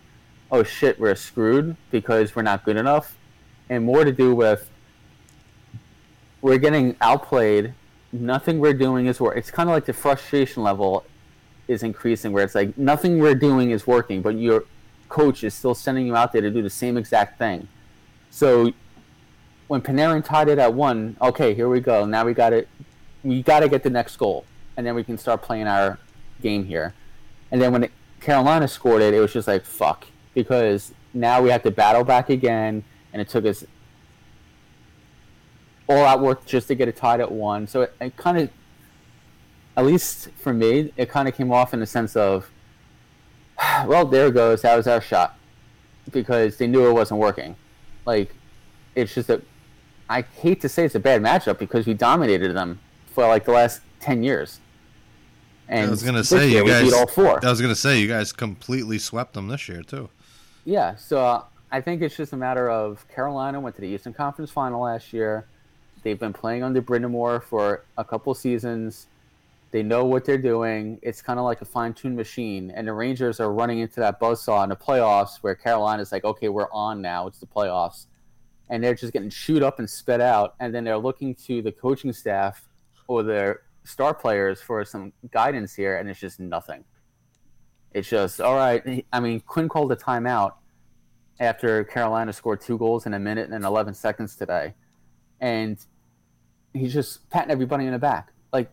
[0.51, 3.17] "Oh shit, we're screwed because we're not good enough,"
[3.69, 4.68] and more to do with
[6.41, 7.73] we're getting outplayed.
[8.11, 9.37] Nothing we're doing is work.
[9.37, 11.05] It's kind of like the frustration level
[11.67, 14.63] is increasing, where it's like nothing we're doing is working, but your
[15.07, 17.67] coach is still sending you out there to do the same exact thing.
[18.31, 18.73] So
[19.67, 22.05] when Panarin tied it at one, okay, here we go.
[22.05, 22.67] Now we got it.
[23.23, 24.45] We got to get the next goal,
[24.77, 25.99] and then we can start playing our
[26.41, 26.93] game here.
[27.51, 27.89] And then when
[28.21, 32.29] Carolina scored it, it was just like fuck, because now we have to battle back
[32.29, 33.63] again, and it took us
[35.89, 37.67] all out work just to get it tied at one.
[37.67, 38.49] So it, it kind of,
[39.75, 42.49] at least for me, it kind of came off in the sense of,
[43.85, 44.61] well, there goes.
[44.61, 45.37] That was our shot,
[46.11, 47.55] because they knew it wasn't working.
[48.05, 48.33] Like,
[48.95, 49.41] it's just that
[50.09, 52.79] I hate to say it's a bad matchup because we dominated them
[53.13, 54.59] for like the last ten years.
[55.67, 56.93] And I was gonna say you guys.
[56.93, 57.43] all four.
[57.45, 60.09] I was gonna say you guys completely swept them this year too.
[60.65, 64.13] Yeah, so uh, I think it's just a matter of Carolina went to the Eastern
[64.13, 65.45] Conference Final last year.
[66.03, 69.07] They've been playing under Brind'Amour for a couple seasons.
[69.71, 70.99] They know what they're doing.
[71.01, 74.63] It's kind of like a fine-tuned machine, and the Rangers are running into that buzzsaw
[74.63, 77.27] in the playoffs, where Carolina's like, "Okay, we're on now.
[77.27, 78.05] It's the playoffs."
[78.69, 81.71] and they're just getting chewed up and spit out, and then they're looking to the
[81.71, 82.69] coaching staff
[83.07, 86.83] or their star players for some guidance here, and it's just nothing.
[87.91, 89.05] It's just all right.
[89.11, 90.53] I mean, Quinn called a timeout
[91.39, 94.75] after Carolina scored two goals in a minute and 11 seconds today,
[95.41, 95.83] and
[96.73, 98.71] he's just patting everybody in the back, like,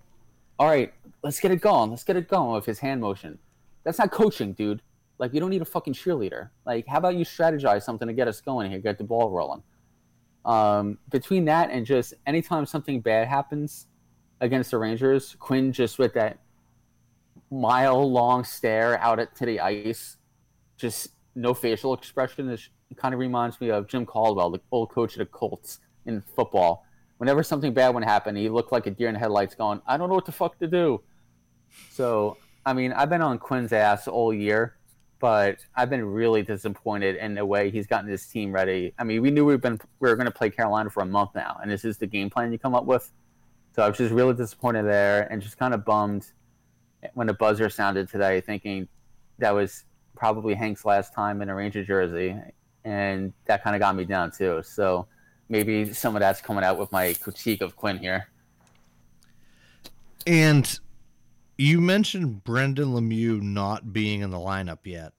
[0.59, 1.91] "All right, let's get it going.
[1.91, 3.39] Let's get it going." With his hand motion,
[3.85, 4.83] that's not coaching, dude.
[5.19, 6.51] Like, you don't need a fucking cheerleader.
[6.67, 9.63] Like, how about you strategize something to get us going here, get the ball rolling?
[10.45, 13.87] Um, between that and just anytime something bad happens
[14.41, 16.39] against the Rangers, Quinn just with that
[17.51, 20.17] mile long stare out at, to the ice,
[20.77, 22.49] just no facial expression.
[22.49, 22.61] It
[22.97, 26.86] kind of reminds me of Jim Caldwell, the old coach of the Colts in football.
[27.19, 30.09] Whenever something bad would happen, he looked like a deer in headlights going, I don't
[30.09, 31.03] know what the fuck to do.
[31.91, 34.77] So, I mean, I've been on Quinn's ass all year
[35.19, 38.93] but I've been really disappointed in the way he's gotten his team ready.
[38.99, 41.31] I mean, we knew we've been we were going to play Carolina for a month
[41.35, 43.11] now, and this is the game plan you come up with.
[43.75, 46.33] So I was just really disappointed there, and just kind of bummed
[47.15, 48.89] when the buzzer sounded today, thinking
[49.39, 49.85] that was
[50.17, 52.37] probably Hank's last time in a Ranger jersey,
[52.85, 54.63] and that kind of got me down too.
[54.65, 55.07] So
[55.49, 58.29] maybe some of that's coming out with my critique of Quinn here.
[60.27, 60.79] And
[61.57, 65.13] you mentioned Brendan Lemieux not being in the lineup yet.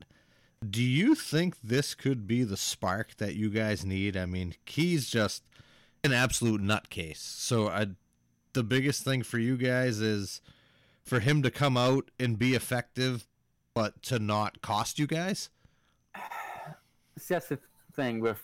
[0.68, 4.18] Do you think this could be the spark that you guys need?
[4.18, 5.44] I mean, Key's just
[6.04, 7.18] an absolute nutcase.
[7.18, 7.88] So I,
[8.54, 10.42] the biggest thing for you guys is
[11.06, 13.28] for him to come out and be effective,
[13.74, 15.50] but to not cost you guys.
[17.18, 17.60] See, that's the
[17.94, 18.42] thing with.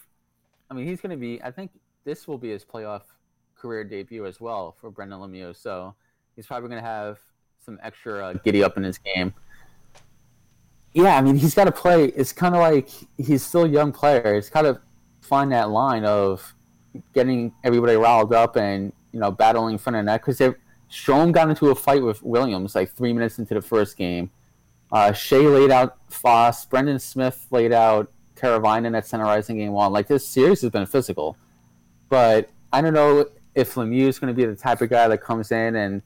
[0.70, 1.42] I mean, he's going to be.
[1.42, 1.72] I think
[2.04, 3.04] this will be his playoff
[3.56, 5.56] career debut as well for Brendan Lemieux.
[5.56, 5.96] So
[6.36, 7.20] he's probably going to have
[7.64, 9.34] some extra uh, giddy up in his game.
[10.94, 12.06] Yeah, I mean, he's got to play.
[12.06, 14.36] It's kind of like he's still a young player.
[14.36, 14.80] It's kind of
[15.22, 16.54] find that line of
[17.14, 20.38] getting everybody riled up and you know battling in front of net because
[20.92, 24.30] Strome got into a fight with Williams like three minutes into the first game.
[24.92, 26.70] Uh, Skjei laid out Fast.
[26.70, 29.92] Brendan Smith laid out Teravainen at center ice in game one.
[29.92, 31.38] Like this series has been physical,
[32.10, 35.20] but I don't know if Lemieux is going to be the type of guy that
[35.20, 36.02] comes in and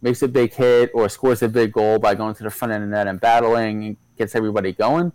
[0.00, 2.84] makes a big hit or scores a big goal by going to the front end
[2.84, 5.12] of the net and battling, and gets everybody going,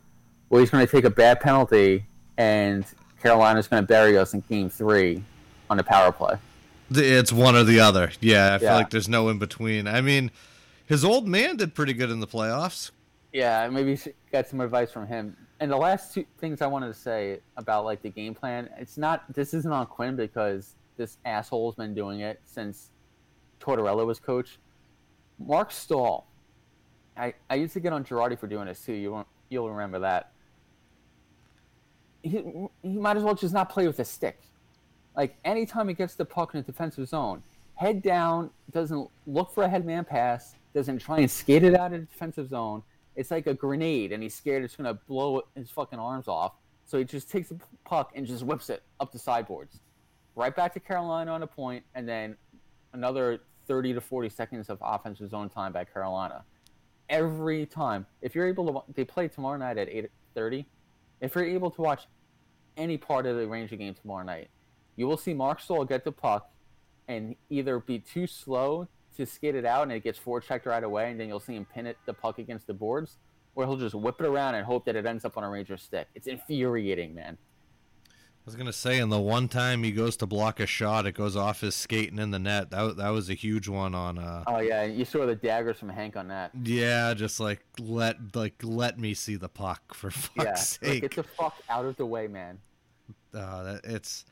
[0.50, 2.06] or he's going to take a bad penalty
[2.38, 2.86] and
[3.22, 5.24] Carolina's going to bury us in game three
[5.70, 6.38] on the power play.
[6.92, 8.12] It's one or the other.
[8.22, 8.76] Yeah, I feel yeah.
[8.76, 9.88] like there's no in between.
[9.88, 10.32] I mean,
[10.86, 12.92] his old man did pretty good in the playoffs.
[13.34, 14.00] Yeah, maybe
[14.32, 15.36] got some advice from him.
[15.60, 18.98] And the last two things I wanted to say about like the game plan, it's
[18.98, 22.92] not this isn't on Quinn because this asshole's been doing it since
[23.60, 24.60] Tortorella was coach.
[25.40, 26.28] Marc Staal,
[27.16, 28.94] I, I used to get on Girardi for doing this too.
[28.94, 30.32] You won't, you'll remember that.
[32.22, 32.44] He,
[32.82, 34.40] he might as well just not play with a stick.
[35.16, 37.42] Like anytime he gets the puck in the defensive zone,
[37.76, 42.02] head down, doesn't look for a headman pass, doesn't try and skate it out of
[42.02, 42.84] the defensive zone.
[43.18, 46.54] It's like a grenade, and he's scared it's to blow his fucking arms off.
[46.86, 49.82] So he just takes the puck and just whips it up the sideboards,
[50.36, 52.38] right back to Carolina on a point, and then
[52.94, 56.46] another 30 to 40 seconds of offensive zone time by Carolina.
[57.10, 60.66] Every time, if you're able to, they play tomorrow night at 8:30.
[61.20, 62.08] If you're able to watch
[62.78, 64.50] any part of the Ranger game tomorrow night,
[64.96, 66.52] you will see Marc Staal get the puck
[67.08, 71.12] and either be too slow to skate it out and it gets forechecked right away,
[71.12, 73.18] and then you'll see him pin it the puck against the boards,
[73.56, 75.78] or he'll just whip it around and hope that it ends up on a Ranger
[75.78, 76.08] stick.
[76.16, 77.38] It's infuriating, man.
[78.06, 81.12] I was gonna say, in the one time he goes to block a shot, it
[81.12, 82.72] goes off his skating in the net.
[82.72, 84.18] That that was a huge one on.
[84.18, 86.52] Uh, oh yeah, you saw the daggers from Hank on that.
[86.64, 90.82] Yeah, just like let like let me see the puck for fuck's yeah, sake.
[90.90, 92.58] Like, get the fuck out of the way, man.
[93.34, 94.24] Uh, that, it's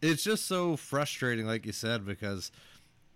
[0.00, 2.50] it's just so frustrating, like you said, because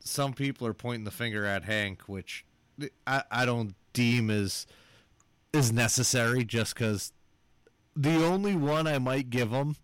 [0.04, 2.44] some people are pointing the finger at Hank, which
[3.06, 4.66] I I don't deem as
[5.52, 7.12] is necessary, just because
[7.94, 9.76] the only one I might give him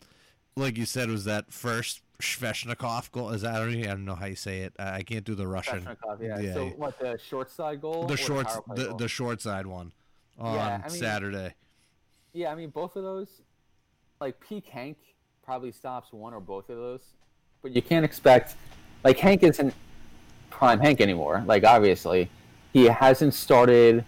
[0.58, 3.30] like you said, was that first Svechnikov goal.
[3.30, 4.74] Is that I don't, even, I don't know how you say it.
[4.78, 5.88] I can't do the Russian.
[6.20, 6.38] Yeah.
[6.38, 6.54] yeah.
[6.54, 8.06] So what the short side goal?
[8.06, 9.92] The short the, the, the short side one
[10.38, 11.54] on yeah, I mean, Saturday.
[12.32, 13.42] Yeah, I mean both of those.
[14.20, 14.98] Like peak Hank
[15.42, 17.02] probably stops one or both of those,
[17.62, 18.56] but you can't expect.
[19.04, 19.72] Like Hank isn't
[20.50, 21.42] prime Hank anymore.
[21.46, 22.30] Like obviously,
[22.72, 24.04] he hasn't started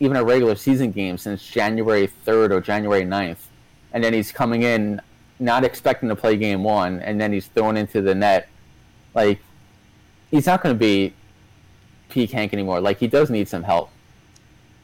[0.00, 3.46] even a regular season game since January third or January 9th.
[3.92, 5.00] and then he's coming in
[5.40, 8.48] not expecting to play game one, and then he's thrown into the net.
[9.14, 9.40] Like,
[10.30, 11.14] he's not going to be
[12.08, 12.80] peak Hank anymore.
[12.80, 13.90] Like, he does need some help.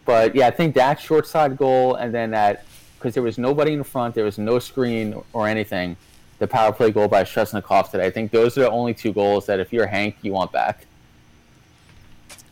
[0.06, 2.64] But yeah, I think that short side goal, and then that
[2.98, 5.96] because there was nobody in front, there was no screen or anything.
[6.38, 8.06] The power play goal by Svechnikov today.
[8.06, 10.86] I think those are the only two goals that if you're Hank, you want back.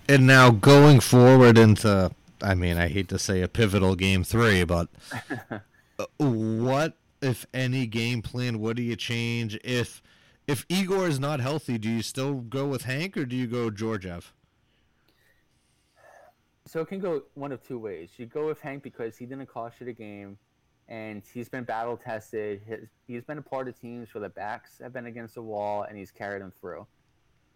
[0.08, 2.10] And now going forward into,
[2.42, 4.88] I mean, I hate to say a pivotal game three, but
[5.98, 9.58] uh, what if any game plan, what do you change?
[9.64, 10.02] If
[10.46, 13.70] if Igor is not healthy, do you still go with Hank or do you go
[13.70, 14.32] Georgiev?
[16.66, 18.10] So it can go one of two ways.
[18.16, 20.38] You go with Hank because he didn't cost you the game,
[20.88, 22.88] and he's been battle tested.
[23.06, 25.96] he's been a part of teams where the backs have been against the wall, and
[25.96, 26.86] he's carried them through.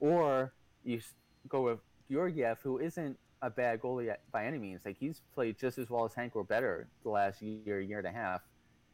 [0.00, 0.52] Or
[0.84, 1.00] you
[1.48, 4.82] go with Georgiev, who isn't a bad goalie by any means.
[4.84, 8.06] Like he's played just as well as Hank or better the last year, year and
[8.06, 8.42] a half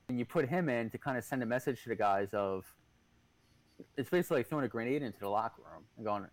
[0.09, 2.65] and you put him in to kind of send a message to the guys of
[3.97, 6.27] it's basically like throwing a grenade into the locker room and going,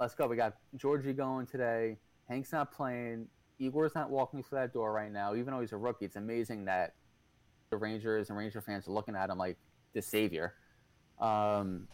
[0.00, 0.26] "Let's go.
[0.26, 1.98] We got Georgie going today.
[2.28, 3.28] Hank's not playing.
[3.58, 5.34] Igor's not walking through that door right now.
[5.34, 6.94] Even though he's a rookie, it's amazing that
[7.70, 9.56] the Rangers and Ranger fans are looking at him like
[9.92, 10.54] the savior."
[11.20, 11.88] Um,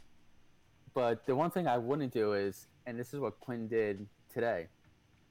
[0.95, 4.69] but the one thing I wouldn't do is, and this is what Quinn did today,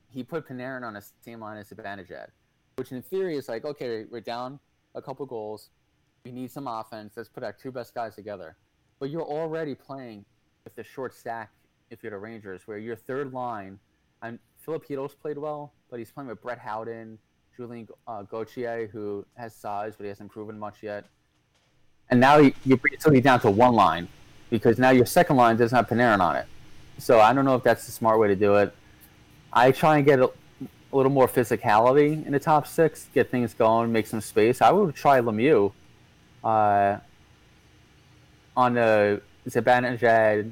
[0.10, 2.28] he put Panarin on a same line as Zibanejad,
[2.76, 4.60] which in theory is like, okay, we're down
[4.96, 5.70] a couple goals
[6.24, 7.14] we need some offense.
[7.16, 8.56] Let's put our two best guys together.
[9.00, 10.26] But you're already playing
[10.64, 11.52] with the short stack
[11.90, 13.80] if you're the Rangers, where your third line,
[14.22, 17.18] and Chytil's played well, but he's playing with Brett Howden,
[17.62, 21.06] Julien uh, Gauthier, who has size, but he hasn't proven much yet.
[22.10, 24.08] And now you, you're basically down to one line
[24.50, 26.48] because now your second line doesn't have Panarin on it.
[26.98, 28.74] So I don't know if that's the smart way to do it.
[29.54, 33.54] I try and get a, a little more physicality in the top six, get things
[33.54, 34.60] going, make some space.
[34.62, 35.72] I would try Lemieux
[36.44, 36.98] uh,
[38.58, 40.52] on the Zibanejad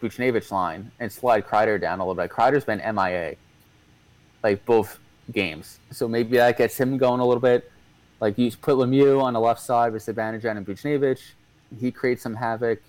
[0.00, 2.30] Buchnevich line and slide Kreider down a little bit.
[2.30, 3.34] Kreider's been MIA,
[4.44, 5.00] like both
[5.32, 5.78] games.
[5.90, 7.70] So maybe that gets him going a little bit.
[8.20, 11.20] Like you put Lemieux on the left side with Zibanejad and Buchnevich.
[11.78, 12.80] He creates some havoc.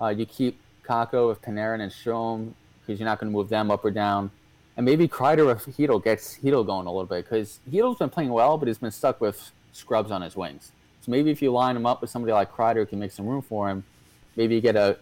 [0.00, 3.70] Uh, you keep Kakko with Panarin and Strome because you're not going to move them
[3.70, 4.30] up or down.
[4.76, 8.30] And maybe Kreider with Chytil gets Chytil going a little bit because Chytil's been playing
[8.30, 10.72] well, but he's been stuck with scrubs on his wings.
[11.00, 13.26] So maybe if you line him up with somebody like Kreider who can make some
[13.26, 13.84] room for him,
[14.36, 14.98] maybe you get a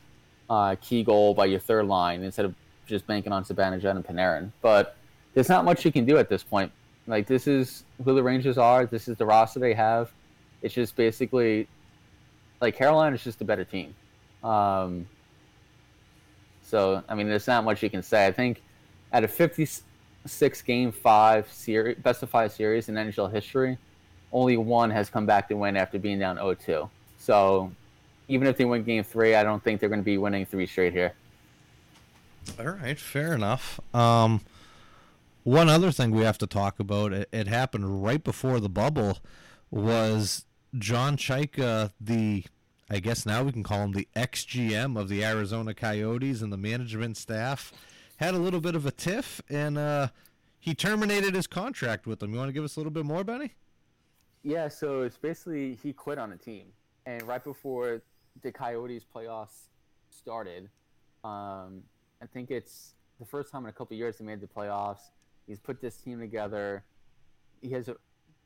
[0.49, 2.55] uh, key goal by your third line instead of
[2.87, 4.51] just banking on Zibanejad and Panarin.
[4.63, 4.97] But
[5.37, 6.73] there's not much you can do at this point.
[7.07, 8.87] Like this is who the Rangers are.
[8.87, 10.11] This is the roster they have.
[10.63, 11.69] It's just basically
[12.63, 13.95] like Carolina is just a better team.
[14.43, 15.07] Um,
[16.63, 18.27] so I mean, there's not much you can say.
[18.27, 18.63] I think
[19.13, 23.77] at a 56 game five series, best of five series in NHL history,
[24.33, 26.89] only one has come back to win after being down 0-2.
[27.19, 27.71] So
[28.29, 30.67] even if they win game three, I don't think they're going to be winning three
[30.67, 31.13] straight here.
[32.59, 33.79] All right, fair enough.
[33.95, 34.41] Um,
[35.47, 39.19] one other thing we have to talk about, it, it happened right before the bubble,
[39.71, 40.45] was
[40.77, 42.43] John Chayka, the,
[42.91, 46.57] I guess now we can call him the ex-GM of the Arizona Coyotes and the
[46.57, 47.73] management staff,
[48.17, 50.09] had a little bit of a tiff, and uh,
[50.59, 52.33] he terminated his contract with them.
[52.33, 53.55] You want to give us a little bit more, Benny?
[54.43, 56.67] Yeah, so it's basically he quit on a team,
[57.07, 58.03] and right before
[58.43, 59.69] the Coyotes playoffs
[60.11, 60.71] started,
[61.23, 61.85] um,
[62.21, 65.11] I think it's the first time in a couple years they made the playoffs.
[65.47, 66.83] He's put this team together.
[67.63, 67.97] He has a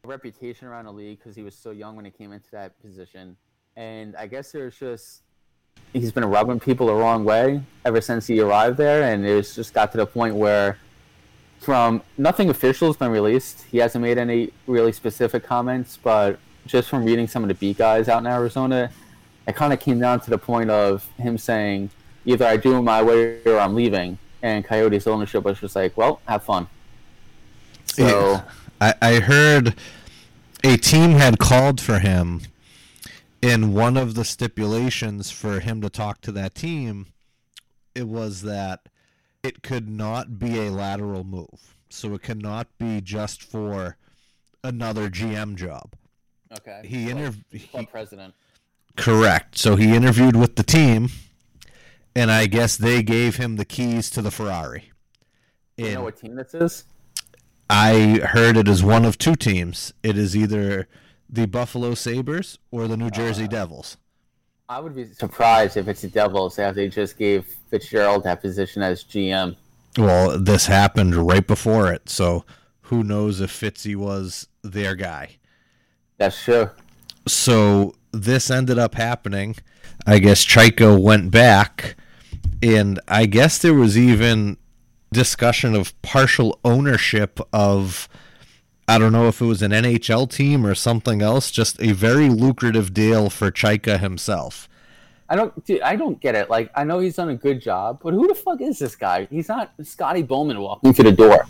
[0.05, 3.37] reputation around the league because he was so young when he came into that position,
[3.77, 5.23] and I guess there's just
[5.93, 9.75] he's been rubbing people the wrong way ever since he arrived there, and it's just
[9.75, 10.79] got to the point where
[11.59, 13.63] from nothing official has been released.
[13.71, 17.79] He hasn't made any really specific comments, but just from reading some of the beat
[17.79, 18.91] guys out in Arizona,
[19.47, 21.91] it kind of came down to the point of him saying,
[22.25, 24.19] either I do it my way or I'm leaving.
[24.43, 26.67] And Coyotes ownership was just like, well, have fun.
[27.93, 28.43] So yeah.
[28.81, 29.75] I, I heard
[30.63, 32.43] a team had called for him,
[33.43, 37.09] and one of the stipulations for him to talk to that team,
[37.95, 38.89] it was that
[39.43, 41.75] it could not be a lateral move.
[41.89, 43.97] So it cannot be just for
[44.63, 45.95] another GM job.
[46.53, 46.83] Okay.
[46.85, 48.35] He interviewed president.
[48.97, 49.57] Correct.
[49.59, 51.09] So he interviewed with the team,
[52.15, 54.93] and I guess they gave him the keys to the Ferrari.
[55.77, 56.85] Do you know what team this is?
[57.73, 59.95] I heard it is one of two teams.
[60.03, 60.89] It is either
[61.29, 63.97] the Buffalo Sabres or the New Jersey uh, Devils.
[64.69, 68.83] I would be surprised if it's the Devils as they just gave Fitzgerald that position
[68.83, 69.55] as GM.
[69.97, 72.45] Well, this happened right before it, so
[72.83, 75.37] who knows if Fitzy was their guy.
[76.19, 76.71] That's true.
[77.29, 79.55] So this ended up happening.
[80.09, 81.95] I guess Chayka went back,
[82.61, 84.57] and I guess there was even
[85.13, 88.09] discussion of partial ownership of
[88.91, 92.29] I don't know if it was an NHL team or something else, just a very
[92.29, 94.69] lucrative deal for Chayka himself.
[95.29, 96.51] I don't, dude, I don't get it.
[96.51, 99.29] Like, I know he's done a good job, but who the fuck is this guy?
[99.31, 101.47] He's not Scotty Bowman walking through the door.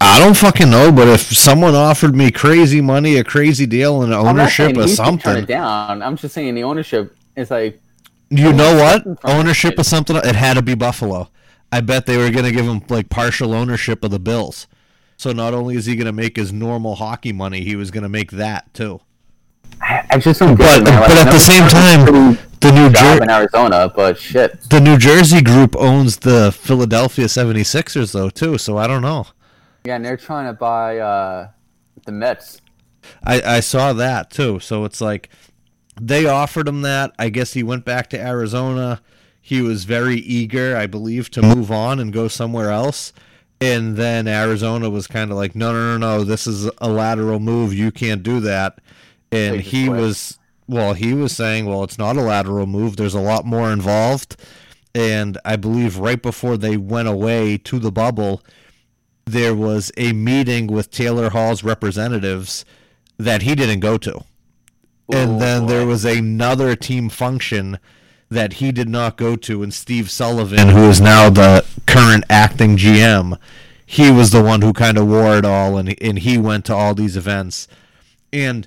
[0.00, 4.12] I don't fucking know, but if someone offered me crazy money, a crazy deal, and
[4.12, 6.02] ownership of something, turn it down.
[6.02, 7.80] I'm just saying the ownership is like.
[8.30, 9.24] You know what?
[9.24, 10.16] Ownership of something.
[10.16, 11.30] It had to be Buffalo.
[11.74, 14.68] I bet they were going to give him like partial ownership of the Bills.
[15.16, 18.04] So not only is he going to make his normal hockey money, he was going
[18.04, 19.00] to make that too.
[19.80, 20.94] I, just don't get but, it.
[20.94, 24.70] Like, but at the same time, the New Jersey in Arizona, but shit.
[24.70, 29.26] The New Jersey group owns the Philadelphia 76ers though too, so I don't know.
[29.84, 31.48] Yeah, and they're trying to buy uh,
[32.06, 32.60] the Mets.
[33.24, 34.60] I, I saw that too.
[34.60, 35.28] So it's like
[36.00, 37.12] they offered him that.
[37.18, 39.02] I guess he went back to Arizona.
[39.46, 43.12] He was very eager, I believe, to move on and go somewhere else
[43.60, 47.40] and then Arizona was kind of like, no, no, no, no, this is a lateral
[47.40, 47.72] move.
[47.72, 48.78] You can't do that.
[49.32, 50.38] And he was,
[50.68, 52.96] well, he was saying, well, it's not a lateral move.
[52.96, 54.36] There's a lot more involved.
[54.94, 58.42] And I believe right before they went away to the bubble,
[59.24, 62.64] there was a meeting with Taylor Hall's representatives
[63.16, 64.24] that he didn't go to.
[65.12, 65.68] and then boy.
[65.68, 67.78] there was another team function
[68.30, 72.76] that he did not go to, and Steve Sullivan, who is now the current acting
[72.76, 73.38] GM,
[73.86, 76.74] he was the one who kind of wore it all, and and he went to
[76.74, 77.68] all these events,
[78.32, 78.66] and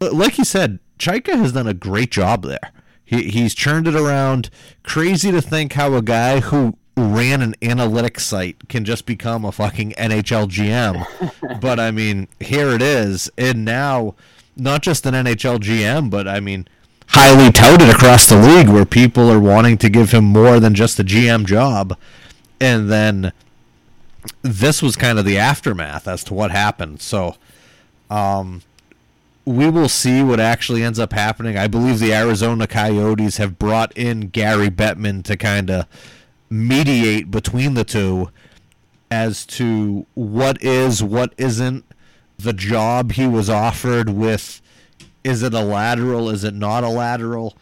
[0.00, 2.72] like you said, Chayka has done a great job there.
[3.04, 4.50] He he's turned it around.
[4.82, 9.52] Crazy to think how a guy who ran an analytics site can just become a
[9.52, 11.60] fucking NHL GM.
[11.60, 14.14] but I mean, here it is, and now
[14.56, 16.66] not just an NHL GM, but I mean
[17.18, 21.00] highly touted across the league where people are wanting to give him more than just
[21.00, 21.96] a GM job.
[22.60, 23.32] And then
[24.42, 27.00] this was kind of the aftermath as to what happened.
[27.00, 27.36] So
[28.10, 28.60] um,
[29.46, 31.56] we will see what actually ends up happening.
[31.56, 35.86] I believe the Arizona Coyotes have brought in Gary Bettman to kind of
[36.50, 38.28] mediate between the two
[39.10, 41.86] as to what is, what isn't
[42.36, 44.60] the job he was offered with
[45.26, 46.30] is it a lateral?
[46.30, 47.56] Is it not a lateral?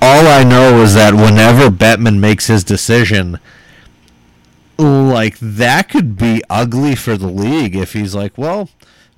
[0.00, 3.38] All I know is that whenever Bettman makes his decision,
[4.78, 8.70] like that could be ugly for the league if he's like, well,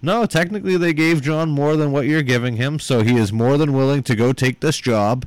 [0.03, 3.57] no, technically they gave John more than what you're giving him, so he is more
[3.57, 5.25] than willing to go take this job.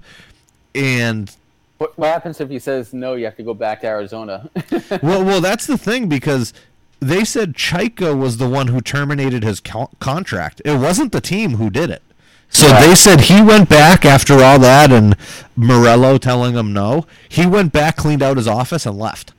[0.75, 1.33] And
[1.77, 3.13] what, what happens if he says no?
[3.13, 4.49] You have to go back to Arizona.
[5.01, 6.53] well, well, that's the thing because
[6.99, 10.61] they said Chayka was the one who terminated his co- contract.
[10.65, 12.01] It wasn't the team who did it.
[12.49, 15.15] So they said he went back after all that and
[15.57, 17.05] Meruelo telling him no.
[17.29, 19.33] He went back, cleaned out his office, and left.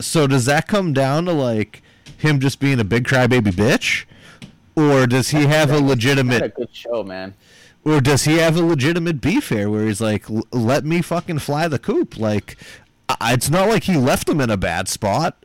[0.00, 1.82] So does that come down to like
[2.16, 4.04] him just being a big crybaby bitch,
[4.76, 6.42] or does he have a legitimate?
[6.42, 7.34] A good show, man.
[7.84, 11.68] Or does he have a legitimate beef here where he's like, "Let me fucking fly
[11.68, 12.18] the coop"?
[12.18, 12.56] Like,
[13.22, 15.36] it's not like he left him in a bad spot.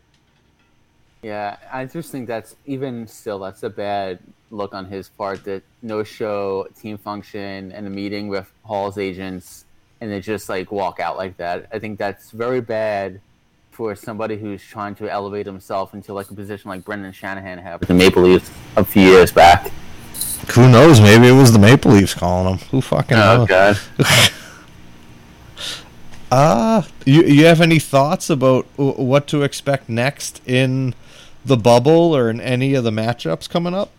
[1.22, 4.20] Yeah, I just think that's even still that's a bad
[4.54, 9.66] look on his part that no show team function and a meeting with Hall's agents
[10.00, 11.68] and they just like walk out like that.
[11.72, 13.20] I think that's very bad
[13.72, 17.80] for somebody who's trying to elevate himself into like a position like Brendan Shanahan had
[17.80, 19.72] with the Maple Leafs a few years back.
[20.54, 21.02] Who knows?
[21.02, 22.68] Maybe it was the Maple Leafs calling him.
[22.70, 23.48] Who fucking Oh knows?
[23.48, 23.78] god.
[26.32, 30.96] Uh, you you have any thoughts about w- what to expect next in
[31.46, 33.92] the bubble or in any of the matchups coming up?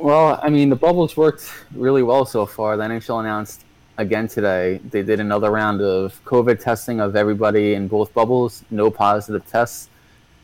[0.00, 2.74] Well, I mean, the bubbles worked really well so far.
[2.78, 3.66] The NHL announced
[3.98, 8.64] again today they did another round of COVID testing of everybody in both bubbles.
[8.70, 9.90] No positive tests.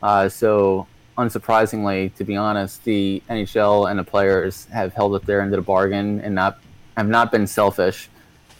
[0.03, 0.85] Uh, so,
[1.17, 5.57] unsurprisingly, to be honest, the NHL and the players have held up their end of
[5.57, 6.59] the bargain and not
[6.95, 8.09] have not been selfish.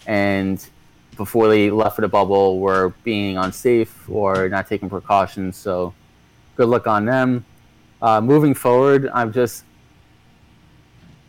[0.08, 0.68] And
[1.16, 5.58] before they left for the bubble, were being unsafe or not taking precautions.
[5.58, 5.94] So,
[6.56, 7.46] good luck on them.
[8.02, 9.64] Uh, moving forward, I'm just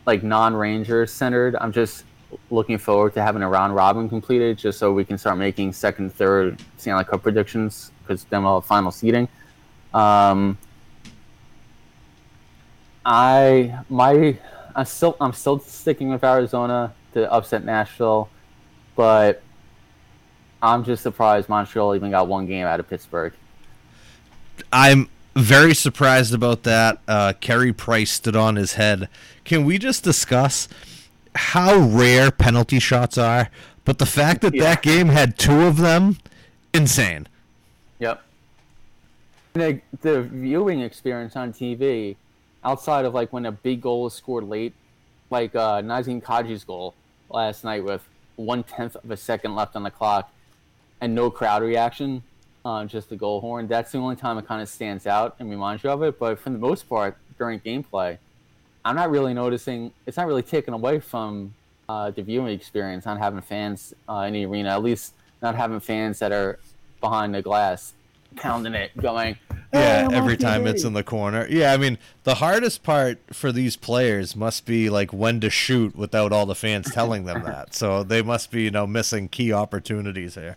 [0.09, 1.55] like non-ranger centered.
[1.61, 2.05] I'm just
[2.51, 6.15] looking forward to having a round robin completed, just so we can start making second,
[6.15, 9.29] third Stanley Cup predictions because then we'll have final seeding.
[9.93, 10.57] Um,
[13.05, 14.39] I my
[14.75, 18.31] I still I'm still sticking with Arizona to upset Nashville,
[18.97, 19.43] but
[20.63, 23.35] I'm just surprised Montreal even got one game out of Pittsburgh.
[24.73, 27.01] I'm very surprised about that.
[27.07, 29.09] Uh, Carey Price stood on his head.
[29.45, 30.69] Can we just discuss
[31.35, 33.51] how rare penalty shots are?
[33.85, 34.65] But the fact that Yeah.
[34.65, 36.19] that game had two of them,
[36.75, 37.27] insane.
[38.01, 38.23] Yep.
[39.55, 42.17] The, the viewing experience on TV,
[42.65, 44.75] outside of like when a big goal is scored late,
[45.31, 46.95] like uh, Nazem Kadri's goal
[47.31, 48.03] last night with
[48.37, 50.31] one tenth of a second left on the clock,
[51.01, 52.23] and no crowd reaction,
[52.65, 53.67] uh, just the goal horn.
[53.67, 56.19] That's the only time it kind of stands out and reminds you of it.
[56.19, 58.19] But for the most part, during gameplay,
[58.85, 59.93] I'm not really noticing.
[60.07, 61.55] It's not really taken away from
[61.89, 63.07] uh, the viewing experience.
[63.07, 66.59] Not having fans uh, in the arena, at least not having fans that are
[67.01, 67.95] behind the glass,
[68.37, 69.39] pounding it, going.
[69.73, 71.47] Yeah, I'm every time it's in the corner.
[71.51, 75.95] Yeah, I mean, the hardest part for these players must be like when to shoot
[75.95, 77.75] without all the fans telling them that.
[77.75, 80.57] So they must be, you know, missing key opportunities here.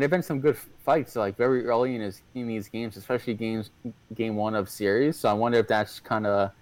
[0.00, 3.34] And there've been some good fights, like very early in his in these games, especially
[3.34, 3.68] games
[4.14, 5.18] game one of series.
[5.18, 6.52] So I wonder if that's kind of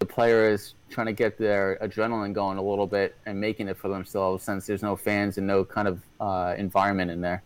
[0.00, 3.86] the players trying to get their adrenaline going a little bit and making it for
[3.86, 7.44] themselves, since there's no fans and no kind of uh, environment in there.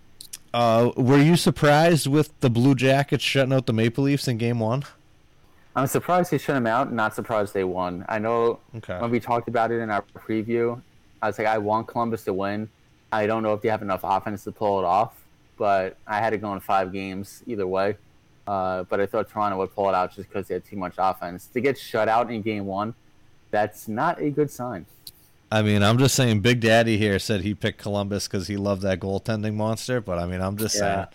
[0.54, 4.58] Uh, were you surprised with the Blue Jackets shutting out the Maple Leafs in Game
[4.58, 4.84] One?
[5.74, 6.94] I'm surprised they shut them out.
[6.94, 8.06] Not surprised they won.
[8.08, 8.98] I know Okay.
[9.00, 10.80] when we talked about it in our preview,
[11.20, 12.70] I was like, I want Columbus to win.
[13.12, 15.12] I don't know if they have enough offense to pull it off,
[15.56, 17.96] but I had to go in five games either way.
[18.46, 20.94] Uh, but I thought Toronto would pull it out just because they had too much
[20.98, 21.46] offense.
[21.48, 22.94] To get shut out in game one,
[23.50, 24.86] that's not a good sign.
[25.50, 26.40] I mean, I'm just saying.
[26.40, 30.00] Big Daddy here said he picked Columbus because he loved that goaltending monster.
[30.00, 31.06] But I mean, I'm just saying.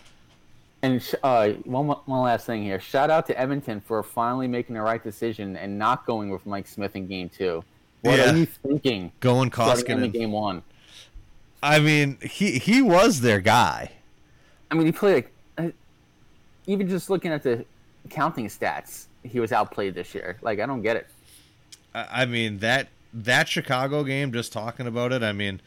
[0.82, 2.80] And sh- uh, one one last thing here.
[2.80, 6.66] Shout out to Edmonton for finally making the right decision and not going with Mike
[6.66, 7.62] Smith in game two.
[8.00, 8.32] What Yeah.
[8.32, 9.12] are you thinking?
[9.20, 10.62] Going him in game one.
[11.62, 13.92] I mean, he he was their guy.
[14.72, 15.70] I mean, he played like uh,
[16.66, 17.66] even just looking at the
[18.08, 20.38] counting stats, he was outplayed this year.
[20.40, 21.06] Like I don't get it.
[21.94, 24.32] I mean that that Chicago game.
[24.32, 25.22] Just talking about it.
[25.22, 25.60] I mean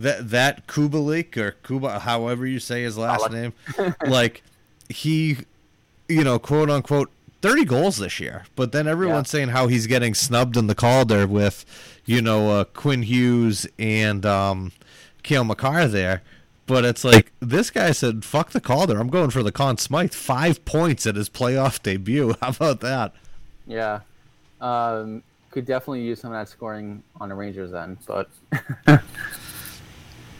[0.00, 3.52] that that Kubalik or Kuba, however you say his last name,
[4.06, 4.42] like
[4.88, 5.36] he,
[6.08, 7.10] you know, quote unquote,
[7.42, 8.46] thirty goals this year.
[8.56, 11.66] But then everyone's saying how he's getting snubbed in the Calder with,
[12.06, 14.72] you know, uh, Quinn Hughes and um,
[15.22, 16.22] Cale Makar there.
[16.66, 18.98] But it's like this guy said, "Fuck the Calder.
[18.98, 20.12] I'm going for the Conn Smythe.
[20.12, 22.34] Five points at his playoff debut.
[22.40, 23.12] How about that?"
[23.68, 24.00] Yeah,
[24.60, 27.98] um, could definitely use some of that scoring on the Rangers then.
[28.06, 28.28] But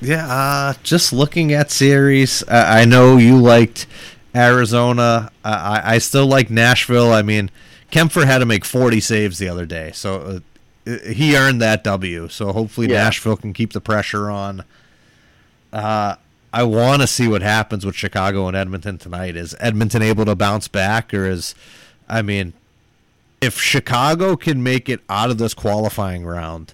[0.00, 3.86] Yeah, uh, just looking at series, uh, I know you liked
[4.34, 5.30] Arizona.
[5.44, 7.12] Uh, I, I still like Nashville.
[7.12, 7.50] I mean,
[7.90, 10.40] Kuemper had to make 40 saves the other day, so
[10.86, 12.28] uh, he earned that W.
[12.28, 13.04] So hopefully Yeah.
[13.04, 14.64] Nashville can keep the pressure on.
[15.76, 16.16] Uh,
[16.52, 19.36] I want to see what happens with Chicago and Edmonton tonight.
[19.36, 21.54] Is Edmonton able to bounce back, or is,
[22.08, 22.54] I mean,
[23.42, 26.72] if Chicago can make it out of this qualifying round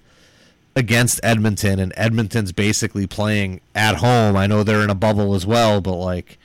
[0.76, 4.36] against Edmonton, and Edmonton's basically playing at home.
[4.36, 6.38] I know they're in a bubble as well, but like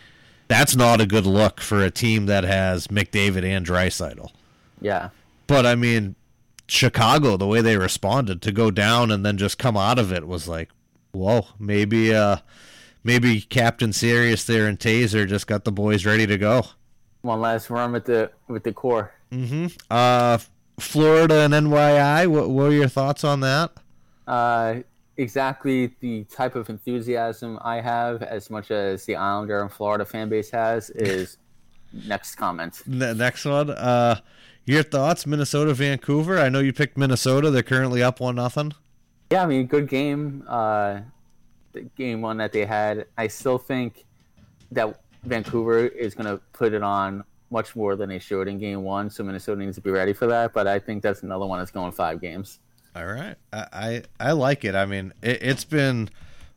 [0.48, 4.32] that's not a good look for a team that has McDavid and Draisaitl.
[4.82, 5.10] yeah,
[5.46, 6.16] But I mean,
[6.68, 10.28] Chicago, the way they responded to go down and then just come out of it
[10.28, 10.70] was like,
[11.12, 12.38] whoa, maybe uh
[13.04, 16.64] maybe Captain Serious there and Taser just got the boys ready to go.
[17.22, 19.14] one last run with the with the core.
[19.32, 19.68] Mm-hmm.
[19.90, 20.38] Uh,
[20.80, 22.28] Florida and NYI.
[22.28, 23.72] What, what were your thoughts on that?
[24.26, 24.76] Uh,
[25.18, 30.30] exactly the type of enthusiasm I have, as much as the Islander and Florida fan
[30.30, 31.38] base has, is
[32.08, 32.82] next comment.
[32.86, 33.70] The next one.
[33.72, 34.20] Uh,
[34.66, 36.38] your thoughts, Minnesota, Vancouver.
[36.40, 37.50] I know you picked Minnesota.
[37.52, 38.74] They're currently up one nothing.
[39.30, 40.44] Yeah, I mean, good game.
[40.48, 41.02] Uh,
[41.74, 43.08] the game one that they had.
[43.18, 44.06] I still think
[44.72, 48.84] that Vancouver is going to put it on much more than they showed in game
[48.84, 49.10] one.
[49.10, 50.54] So Minnesota needs to be ready for that.
[50.54, 52.60] But I think that's another one that's going five games.
[52.96, 54.74] All right, I I, I like it.
[54.74, 56.10] I mean, it, it's been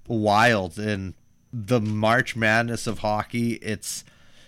[0.07, 1.15] wild in
[1.53, 3.55] the March Madness of hockey.
[3.55, 4.05] It's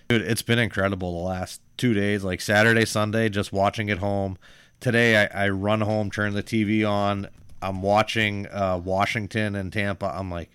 [0.08, 4.38] dude, it's been incredible the last two days, like Saturday, Sunday, just watching it home.
[4.80, 7.28] Today, I, I run home, turn the TV on.
[7.62, 10.12] I'm watching uh, Washington and Tampa.
[10.14, 10.50] I'm like,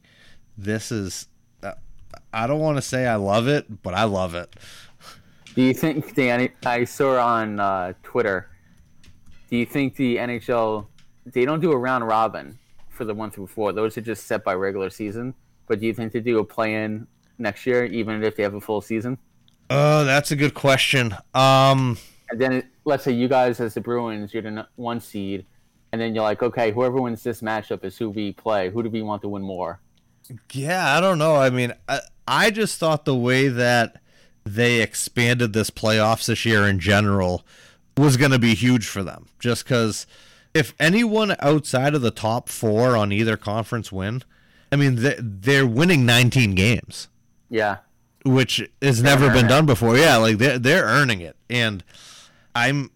[0.58, 1.28] this is.
[1.64, 1.74] Uh,
[2.34, 4.56] I don't want to say I love it, but I love it.
[5.56, 8.50] Do you think the I saw on uh, Twitter?
[9.50, 10.86] Do you think the NHL
[11.26, 12.58] they don't do a round robin
[12.90, 13.72] for the one through four?
[13.74, 15.34] Those are just set by regular season.
[15.68, 18.54] But do you think they do a play in next year, even if they have
[18.54, 19.18] a full season?
[19.70, 21.14] Oh, that's a good question.
[21.34, 21.98] Um,
[22.30, 25.46] and then it, let's say you guys as the Bruins, you're the one seed,
[25.92, 28.70] and then you're like, okay, whoever wins this matchup is who we play.
[28.70, 29.80] Who do we want to win more?
[30.52, 31.36] Yeah, I don't know.
[31.36, 34.02] I mean, I, I just thought the way that
[34.46, 37.46] they expanded this playoffs this year in general
[37.96, 39.28] was going to be huge for them.
[39.40, 40.06] Just because
[40.54, 44.24] if anyone outside of the top four on either conference win,
[44.72, 47.08] I mean, they're winning 19 games.
[47.50, 47.78] Yeah.
[48.26, 49.98] Which has never been done before.
[49.98, 51.82] Yeah, like they're they're earning it, and
[52.54, 52.92] I'm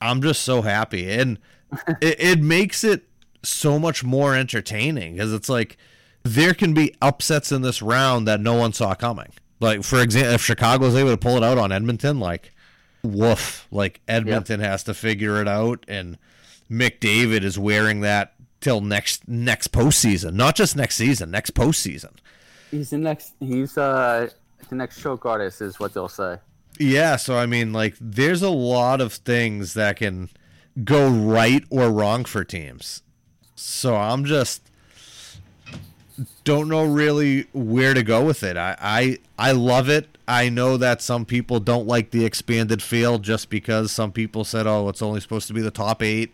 [0.00, 1.38] I'm just so happy, and
[2.00, 3.08] it, it makes it
[3.42, 5.76] so much more entertaining because it's like
[6.22, 9.32] there can be upsets in this round that no one saw coming.
[9.60, 12.52] Like for example, if Chicago is able to pull it out on Edmonton, like
[13.02, 14.70] woof, like Edmonton yep.
[14.70, 16.18] has to figure it out, and
[16.70, 22.12] McDavid is wearing that till next next postseason, not just next season, next postseason.
[22.70, 23.34] He's the next.
[23.40, 24.28] He's uh
[24.68, 26.38] the next choke artist, is what they'll say.
[26.78, 30.28] Yeah, so I mean, like, there's a lot of things that can
[30.84, 33.02] go right or wrong for teams.
[33.54, 34.62] So I'm just
[36.44, 38.56] don't know really where to go with it.
[38.56, 40.08] I, I I love it.
[40.28, 44.66] I know that some people don't like the expanded field just because some people said,
[44.66, 46.32] "Oh, it's only supposed to be the top 8."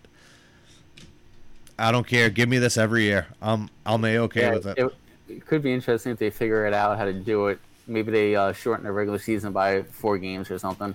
[1.78, 2.30] I don't care.
[2.30, 3.26] Give me this every year.
[3.40, 4.78] I'm I'm a okay yeah, with it.
[4.78, 4.94] it.
[5.28, 5.46] it.
[5.46, 7.58] could be interesting if they figure it out how to do it.
[7.86, 10.94] Maybe they uh, shorten the regular season by four games or something.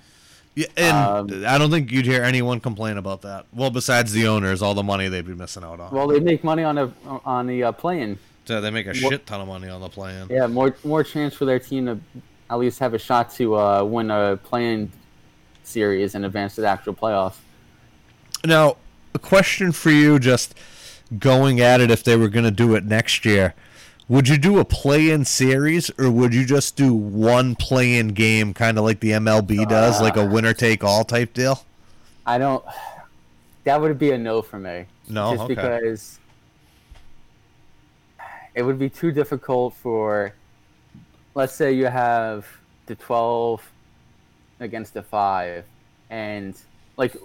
[0.58, 3.46] Yeah, and um, I don't think you'd hear anyone complain about that.
[3.54, 5.92] Well, besides the owners, all the money they'd be missing out on.
[5.92, 6.92] Well, they make money on the
[7.24, 9.90] on the uh, playing so they make a more, shit ton of money on the
[9.90, 10.30] play-in.
[10.30, 12.00] Yeah, more more chance for their team to
[12.50, 14.92] at least have a shot to uh, win a play-in
[15.64, 17.36] series and advance to the actual playoffs.
[18.46, 18.78] Now,
[19.14, 20.56] a question for you, just
[21.20, 23.54] going at it, if they were going to do it next year,
[24.10, 28.78] would you do a play-in series or would you just do one play-in game, kind
[28.78, 31.64] of like the MLB does, uh, like a winner-take-all type deal?
[32.26, 32.64] I don't.
[33.66, 34.86] That would be a no for me.
[35.10, 35.56] No, just okay.
[35.56, 36.20] because
[38.58, 40.34] it would be too difficult for
[41.36, 42.48] let's say you have
[42.88, 43.62] the 12
[44.60, 45.64] against the 5
[46.10, 46.60] and
[46.98, 47.16] like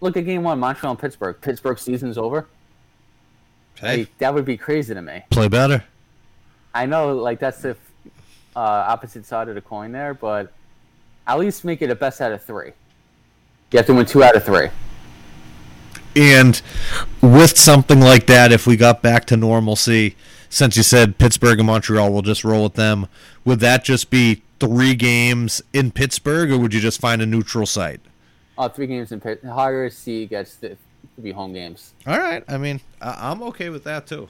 [0.00, 2.48] look at game 1 Montreal and Pittsburgh Pittsburgh season's over
[3.76, 3.98] hey.
[3.98, 5.84] Like, that would be crazy to me play better
[6.76, 7.76] I know like that's the
[8.54, 10.52] uh, opposite side of the coin there but
[11.26, 12.72] at least make it a best out of 3
[13.72, 14.68] you have to win 2 out of 3
[16.14, 16.62] and
[17.20, 20.16] with something like that if we got back to normalcy
[20.48, 23.08] since you said Pittsburgh and Montreal, we'll just roll with them.
[23.44, 27.66] Would that just be three games in Pittsburgh, or would you just find a neutral
[27.66, 28.00] site?
[28.56, 29.50] Uh, three games in Pittsburgh.
[29.50, 30.76] Higher C gets to
[31.20, 31.92] be home games.
[32.06, 32.42] All right.
[32.48, 34.28] I mean, I'm okay with that too.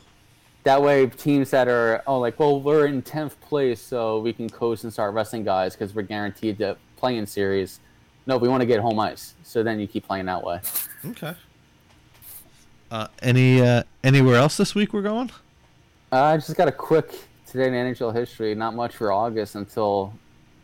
[0.67, 4.51] That way, teams that are oh like well we're in tenth place, so we can
[4.51, 7.79] coast and start resting guys because we're guaranteed to play in series.
[8.27, 10.61] No, we want to get home ice, so then you keep playing that way.
[11.05, 11.37] Okay.
[12.91, 15.31] Uh, any uh, anywhere else this week we're going?
[16.11, 17.15] Uh, I just got a quick
[17.47, 18.53] today in NHL history.
[18.57, 20.13] Not much for August until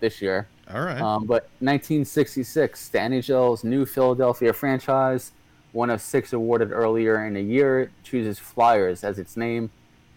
[0.01, 0.49] this year.
[0.69, 1.01] All right.
[1.01, 5.31] Um, but 1966, the NHL's new Philadelphia franchise,
[5.71, 9.71] one of six awarded earlier in the year, chooses Flyers as its name.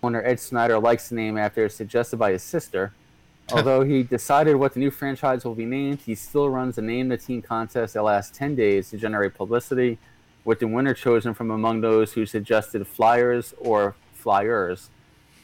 [0.05, 2.93] Owner Ed Snider likes the name after it's suggested by his sister.
[3.51, 7.09] Although he decided what the new franchise will be named, he still runs a name
[7.09, 9.97] the team contest that lasts 10 days to generate publicity,
[10.43, 14.89] with the winner chosen from among those who suggested Flyers or Flyers.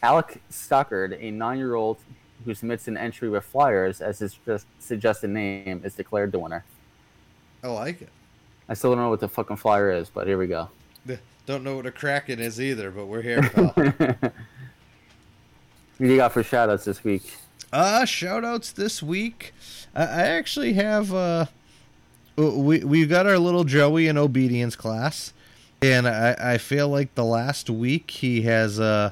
[0.03, 1.97] Alec Stockard, a nine-year-old
[2.45, 4.38] who submits an entry with Flyers as his
[4.80, 6.64] suggested name, is declared the winner.
[7.64, 8.09] I like it.
[8.68, 10.70] I still don't know what the fucking flyer is, but here we go.
[11.45, 13.41] Don't know what a kraken is either, but we're here.
[16.02, 17.32] What do you got for shout outs this week?
[17.72, 19.54] Uh, shout outs this week.
[19.93, 21.45] I, I actually have uh
[22.36, 25.32] we we got our little Joey in obedience class,
[25.80, 29.12] and I I feel like the last week he has uh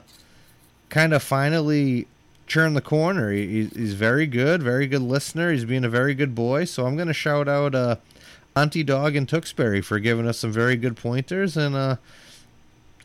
[0.90, 2.08] kind of finally
[2.48, 3.32] turned the corner.
[3.34, 5.52] He, he's very good, very good listener.
[5.52, 6.66] He's being a very good boy.
[6.66, 7.98] So I'm gonna shout out uh
[8.56, 11.98] Auntie Dog in Tewksbury for giving us some very good pointers and uh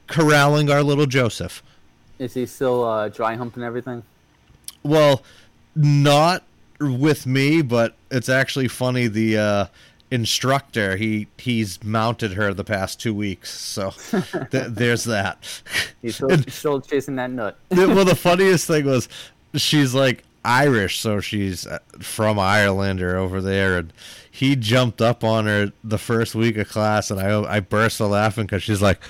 [0.07, 1.63] corralling our little Joseph.
[2.19, 4.03] Is he still uh, dry humping everything?
[4.83, 5.23] Well,
[5.75, 6.45] not
[6.81, 9.07] with me, but it's actually funny.
[9.07, 9.67] The uh,
[10.11, 13.91] instructor he he's mounted her the past two weeks, so
[14.51, 15.39] th- there's that.
[16.03, 17.59] He's still, still chasing that nut.
[17.71, 19.09] well, the funniest thing was
[19.55, 23.93] she's like Irish, so she's uh, from Ireland or over there, and
[24.31, 28.07] he jumped up on her the first week of class, and I I burst a
[28.07, 29.01] laughing because she's like,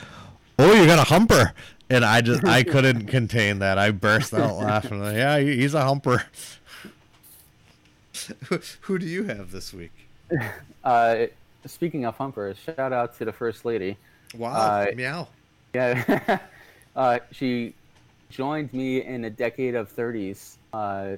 [0.58, 1.52] "Oh, you got a humper."
[1.90, 3.78] And I just I couldn't contain that.
[3.78, 5.00] I burst out laughing.
[5.00, 6.24] Like, yeah, he's a humper.
[8.48, 9.92] who, who do you have this week?
[10.84, 11.26] Uh,
[11.64, 13.96] speaking of humpers, shout out to the first lady.
[14.36, 15.28] Wow, Uh, meow.
[15.74, 16.38] Yeah,
[16.96, 17.72] uh, she
[18.28, 21.16] joined me in a decade of 30s uh,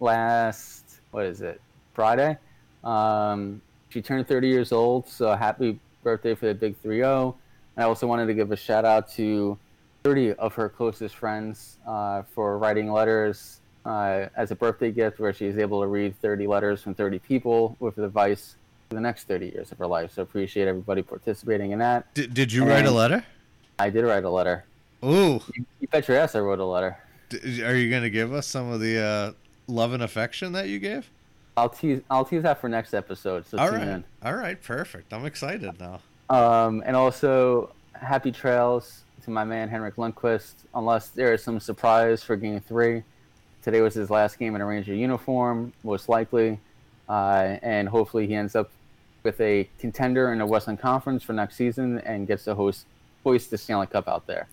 [0.00, 1.58] last what is it
[1.94, 2.36] Friday.
[2.84, 7.34] Um, she turned 30 years old, so happy birthday for the big 3-0.
[7.76, 9.56] And I also wanted to give a shout out to
[10.08, 15.34] 30 of her closest friends uh, for writing letters uh, as a birthday gift, where
[15.34, 18.56] she's able to read 30 letters from 30 people with advice
[18.88, 20.14] for the next 30 years of her life.
[20.14, 22.14] So appreciate everybody participating in that.
[22.14, 23.22] Did, did you write a letter?
[23.78, 24.64] I did write a letter.
[25.04, 26.96] Ooh, You bet your ass I wrote a letter.
[27.28, 29.32] D- are you gonna give us some of the uh,
[29.66, 31.10] love and affection that you gave?
[31.54, 32.00] I'll tease.
[32.10, 33.46] I'll tease that for next episode.
[33.46, 35.12] So All right, all right, perfect.
[35.12, 36.00] I'm excited now.
[36.30, 40.54] Um, and also, happy trails to my man Henrik Lundqvist.
[40.74, 43.02] Unless there is some surprise for Game Three,
[43.62, 46.58] today was his last game in a Ranger uniform, most likely,
[47.08, 48.70] uh, and hopefully he ends up
[49.22, 52.86] with a contender in the Western Conference for next season and gets to host
[53.24, 54.48] hoist the Stanley Cup out there.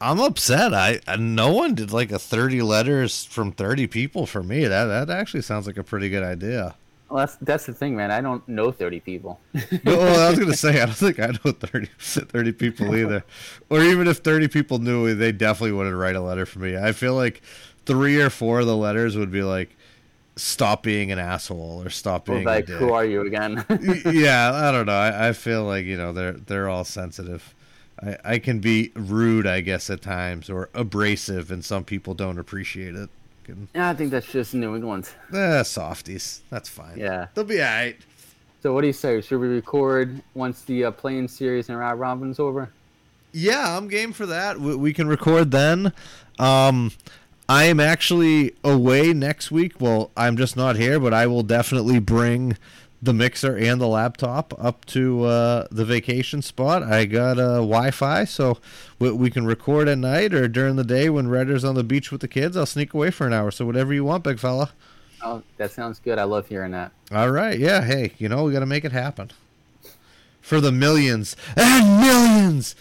[0.00, 0.74] I'm upset.
[0.74, 4.66] I, I no one did like a 30 letters from 30 people for me.
[4.66, 6.76] That that actually sounds like a pretty good idea.
[7.08, 8.10] Well, that's that's the thing, man.
[8.10, 9.38] I don't know thirty people.
[9.84, 13.24] well, I was gonna say I don't think I know 30, 30 people either,
[13.70, 16.76] or even if 30 people knew, they definitely wouldn't write a letter for me.
[16.76, 17.42] I feel like
[17.84, 19.76] three or four of the letters would be like,
[20.34, 23.64] "Stop being an asshole" or "Stop being like, a dick." who are you again?
[24.04, 24.98] Yeah, I don't know.
[24.98, 27.54] I, I feel like you know they're they're all sensitive.
[28.02, 32.38] I, I can be rude, I guess, at times, or abrasive, and some people don't
[32.38, 33.10] appreciate it.
[33.74, 35.08] Yeah, I think that's just New England.
[35.32, 36.42] eh, softies.
[36.50, 36.98] That's fine.
[36.98, 37.26] Yeah.
[37.34, 37.96] they'll be alright.
[38.62, 39.20] So what do you say?
[39.20, 42.70] Should we record once the uh, play-in series and round robin's over?
[43.32, 44.58] Yeah, I'm game for that.
[44.58, 45.92] We, we can record then.
[46.38, 46.92] Um,
[47.48, 49.74] I am actually away next week.
[49.80, 52.56] Well, I'm just not here, but I will definitely bring
[53.06, 56.82] the mixer and the laptop up to uh, the vacation spot.
[56.82, 58.58] I got uh, Wi-Fi, so
[58.98, 62.12] we, we can record at night or during the day when Redder's on the beach
[62.12, 62.56] with the kids.
[62.56, 63.50] I'll sneak away for an hour.
[63.50, 64.72] So whatever you want, big fella.
[65.22, 66.18] Oh, that sounds good.
[66.18, 66.92] I love hearing that.
[67.10, 67.82] All right, yeah.
[67.82, 69.30] Hey, you know we got to make it happen
[70.40, 72.76] for the millions and millions.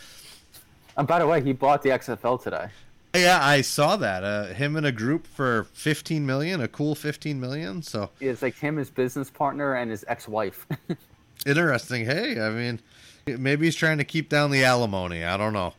[0.97, 2.67] And by the way, he bought the XFL today.
[3.15, 4.23] Yeah, I saw that.
[4.23, 7.81] Uh, him in a group for 15 million, a cool 15 million.
[7.81, 10.67] So It's like him, his business partner, and his ex-wife.
[11.45, 12.05] interesting.
[12.05, 12.79] Hey, I mean,
[13.25, 15.23] maybe he's trying to keep down the alimony.
[15.23, 15.73] I don't know.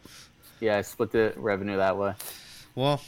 [0.60, 2.14] yeah, I split the revenue that way.
[2.74, 3.00] Well,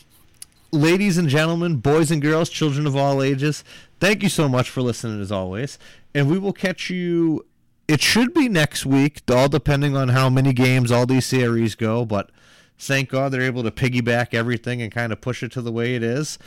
[0.72, 3.64] ladies and gentlemen, boys and girls, children of all ages,
[4.00, 5.78] thank you so much for listening as always.
[6.14, 7.44] And we will catch you.
[7.86, 12.04] It should be next week, all depending on how many games all these series go.
[12.04, 12.30] But
[12.78, 15.94] thank God they're able to piggyback everything and kind of push it to the way
[15.94, 16.38] it is.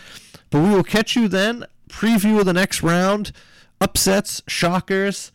[0.50, 1.66] But we will catch you then.
[1.90, 3.32] Preview of the next round,
[3.82, 5.32] upsets, shockers,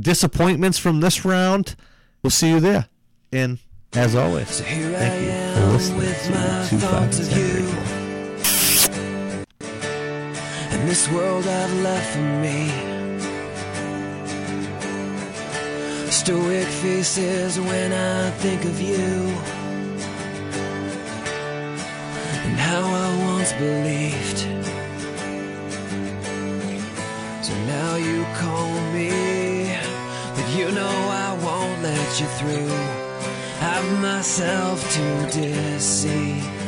[0.00, 1.76] disappointments from this round.
[2.22, 2.88] We'll see you there.
[3.32, 3.58] And
[3.92, 7.18] as always, So here Thank I you am for listening with to my Two thoughts
[7.18, 7.66] Five of and you.
[10.70, 12.70] Ten And this world I've left for me.
[16.10, 19.59] Stoic faces when I think of you.
[22.50, 24.38] And how I once believed.
[27.46, 29.78] So now you call me,
[30.34, 30.96] but you know
[31.26, 32.74] I won't let you through.
[33.60, 36.59] Have myself to deceive.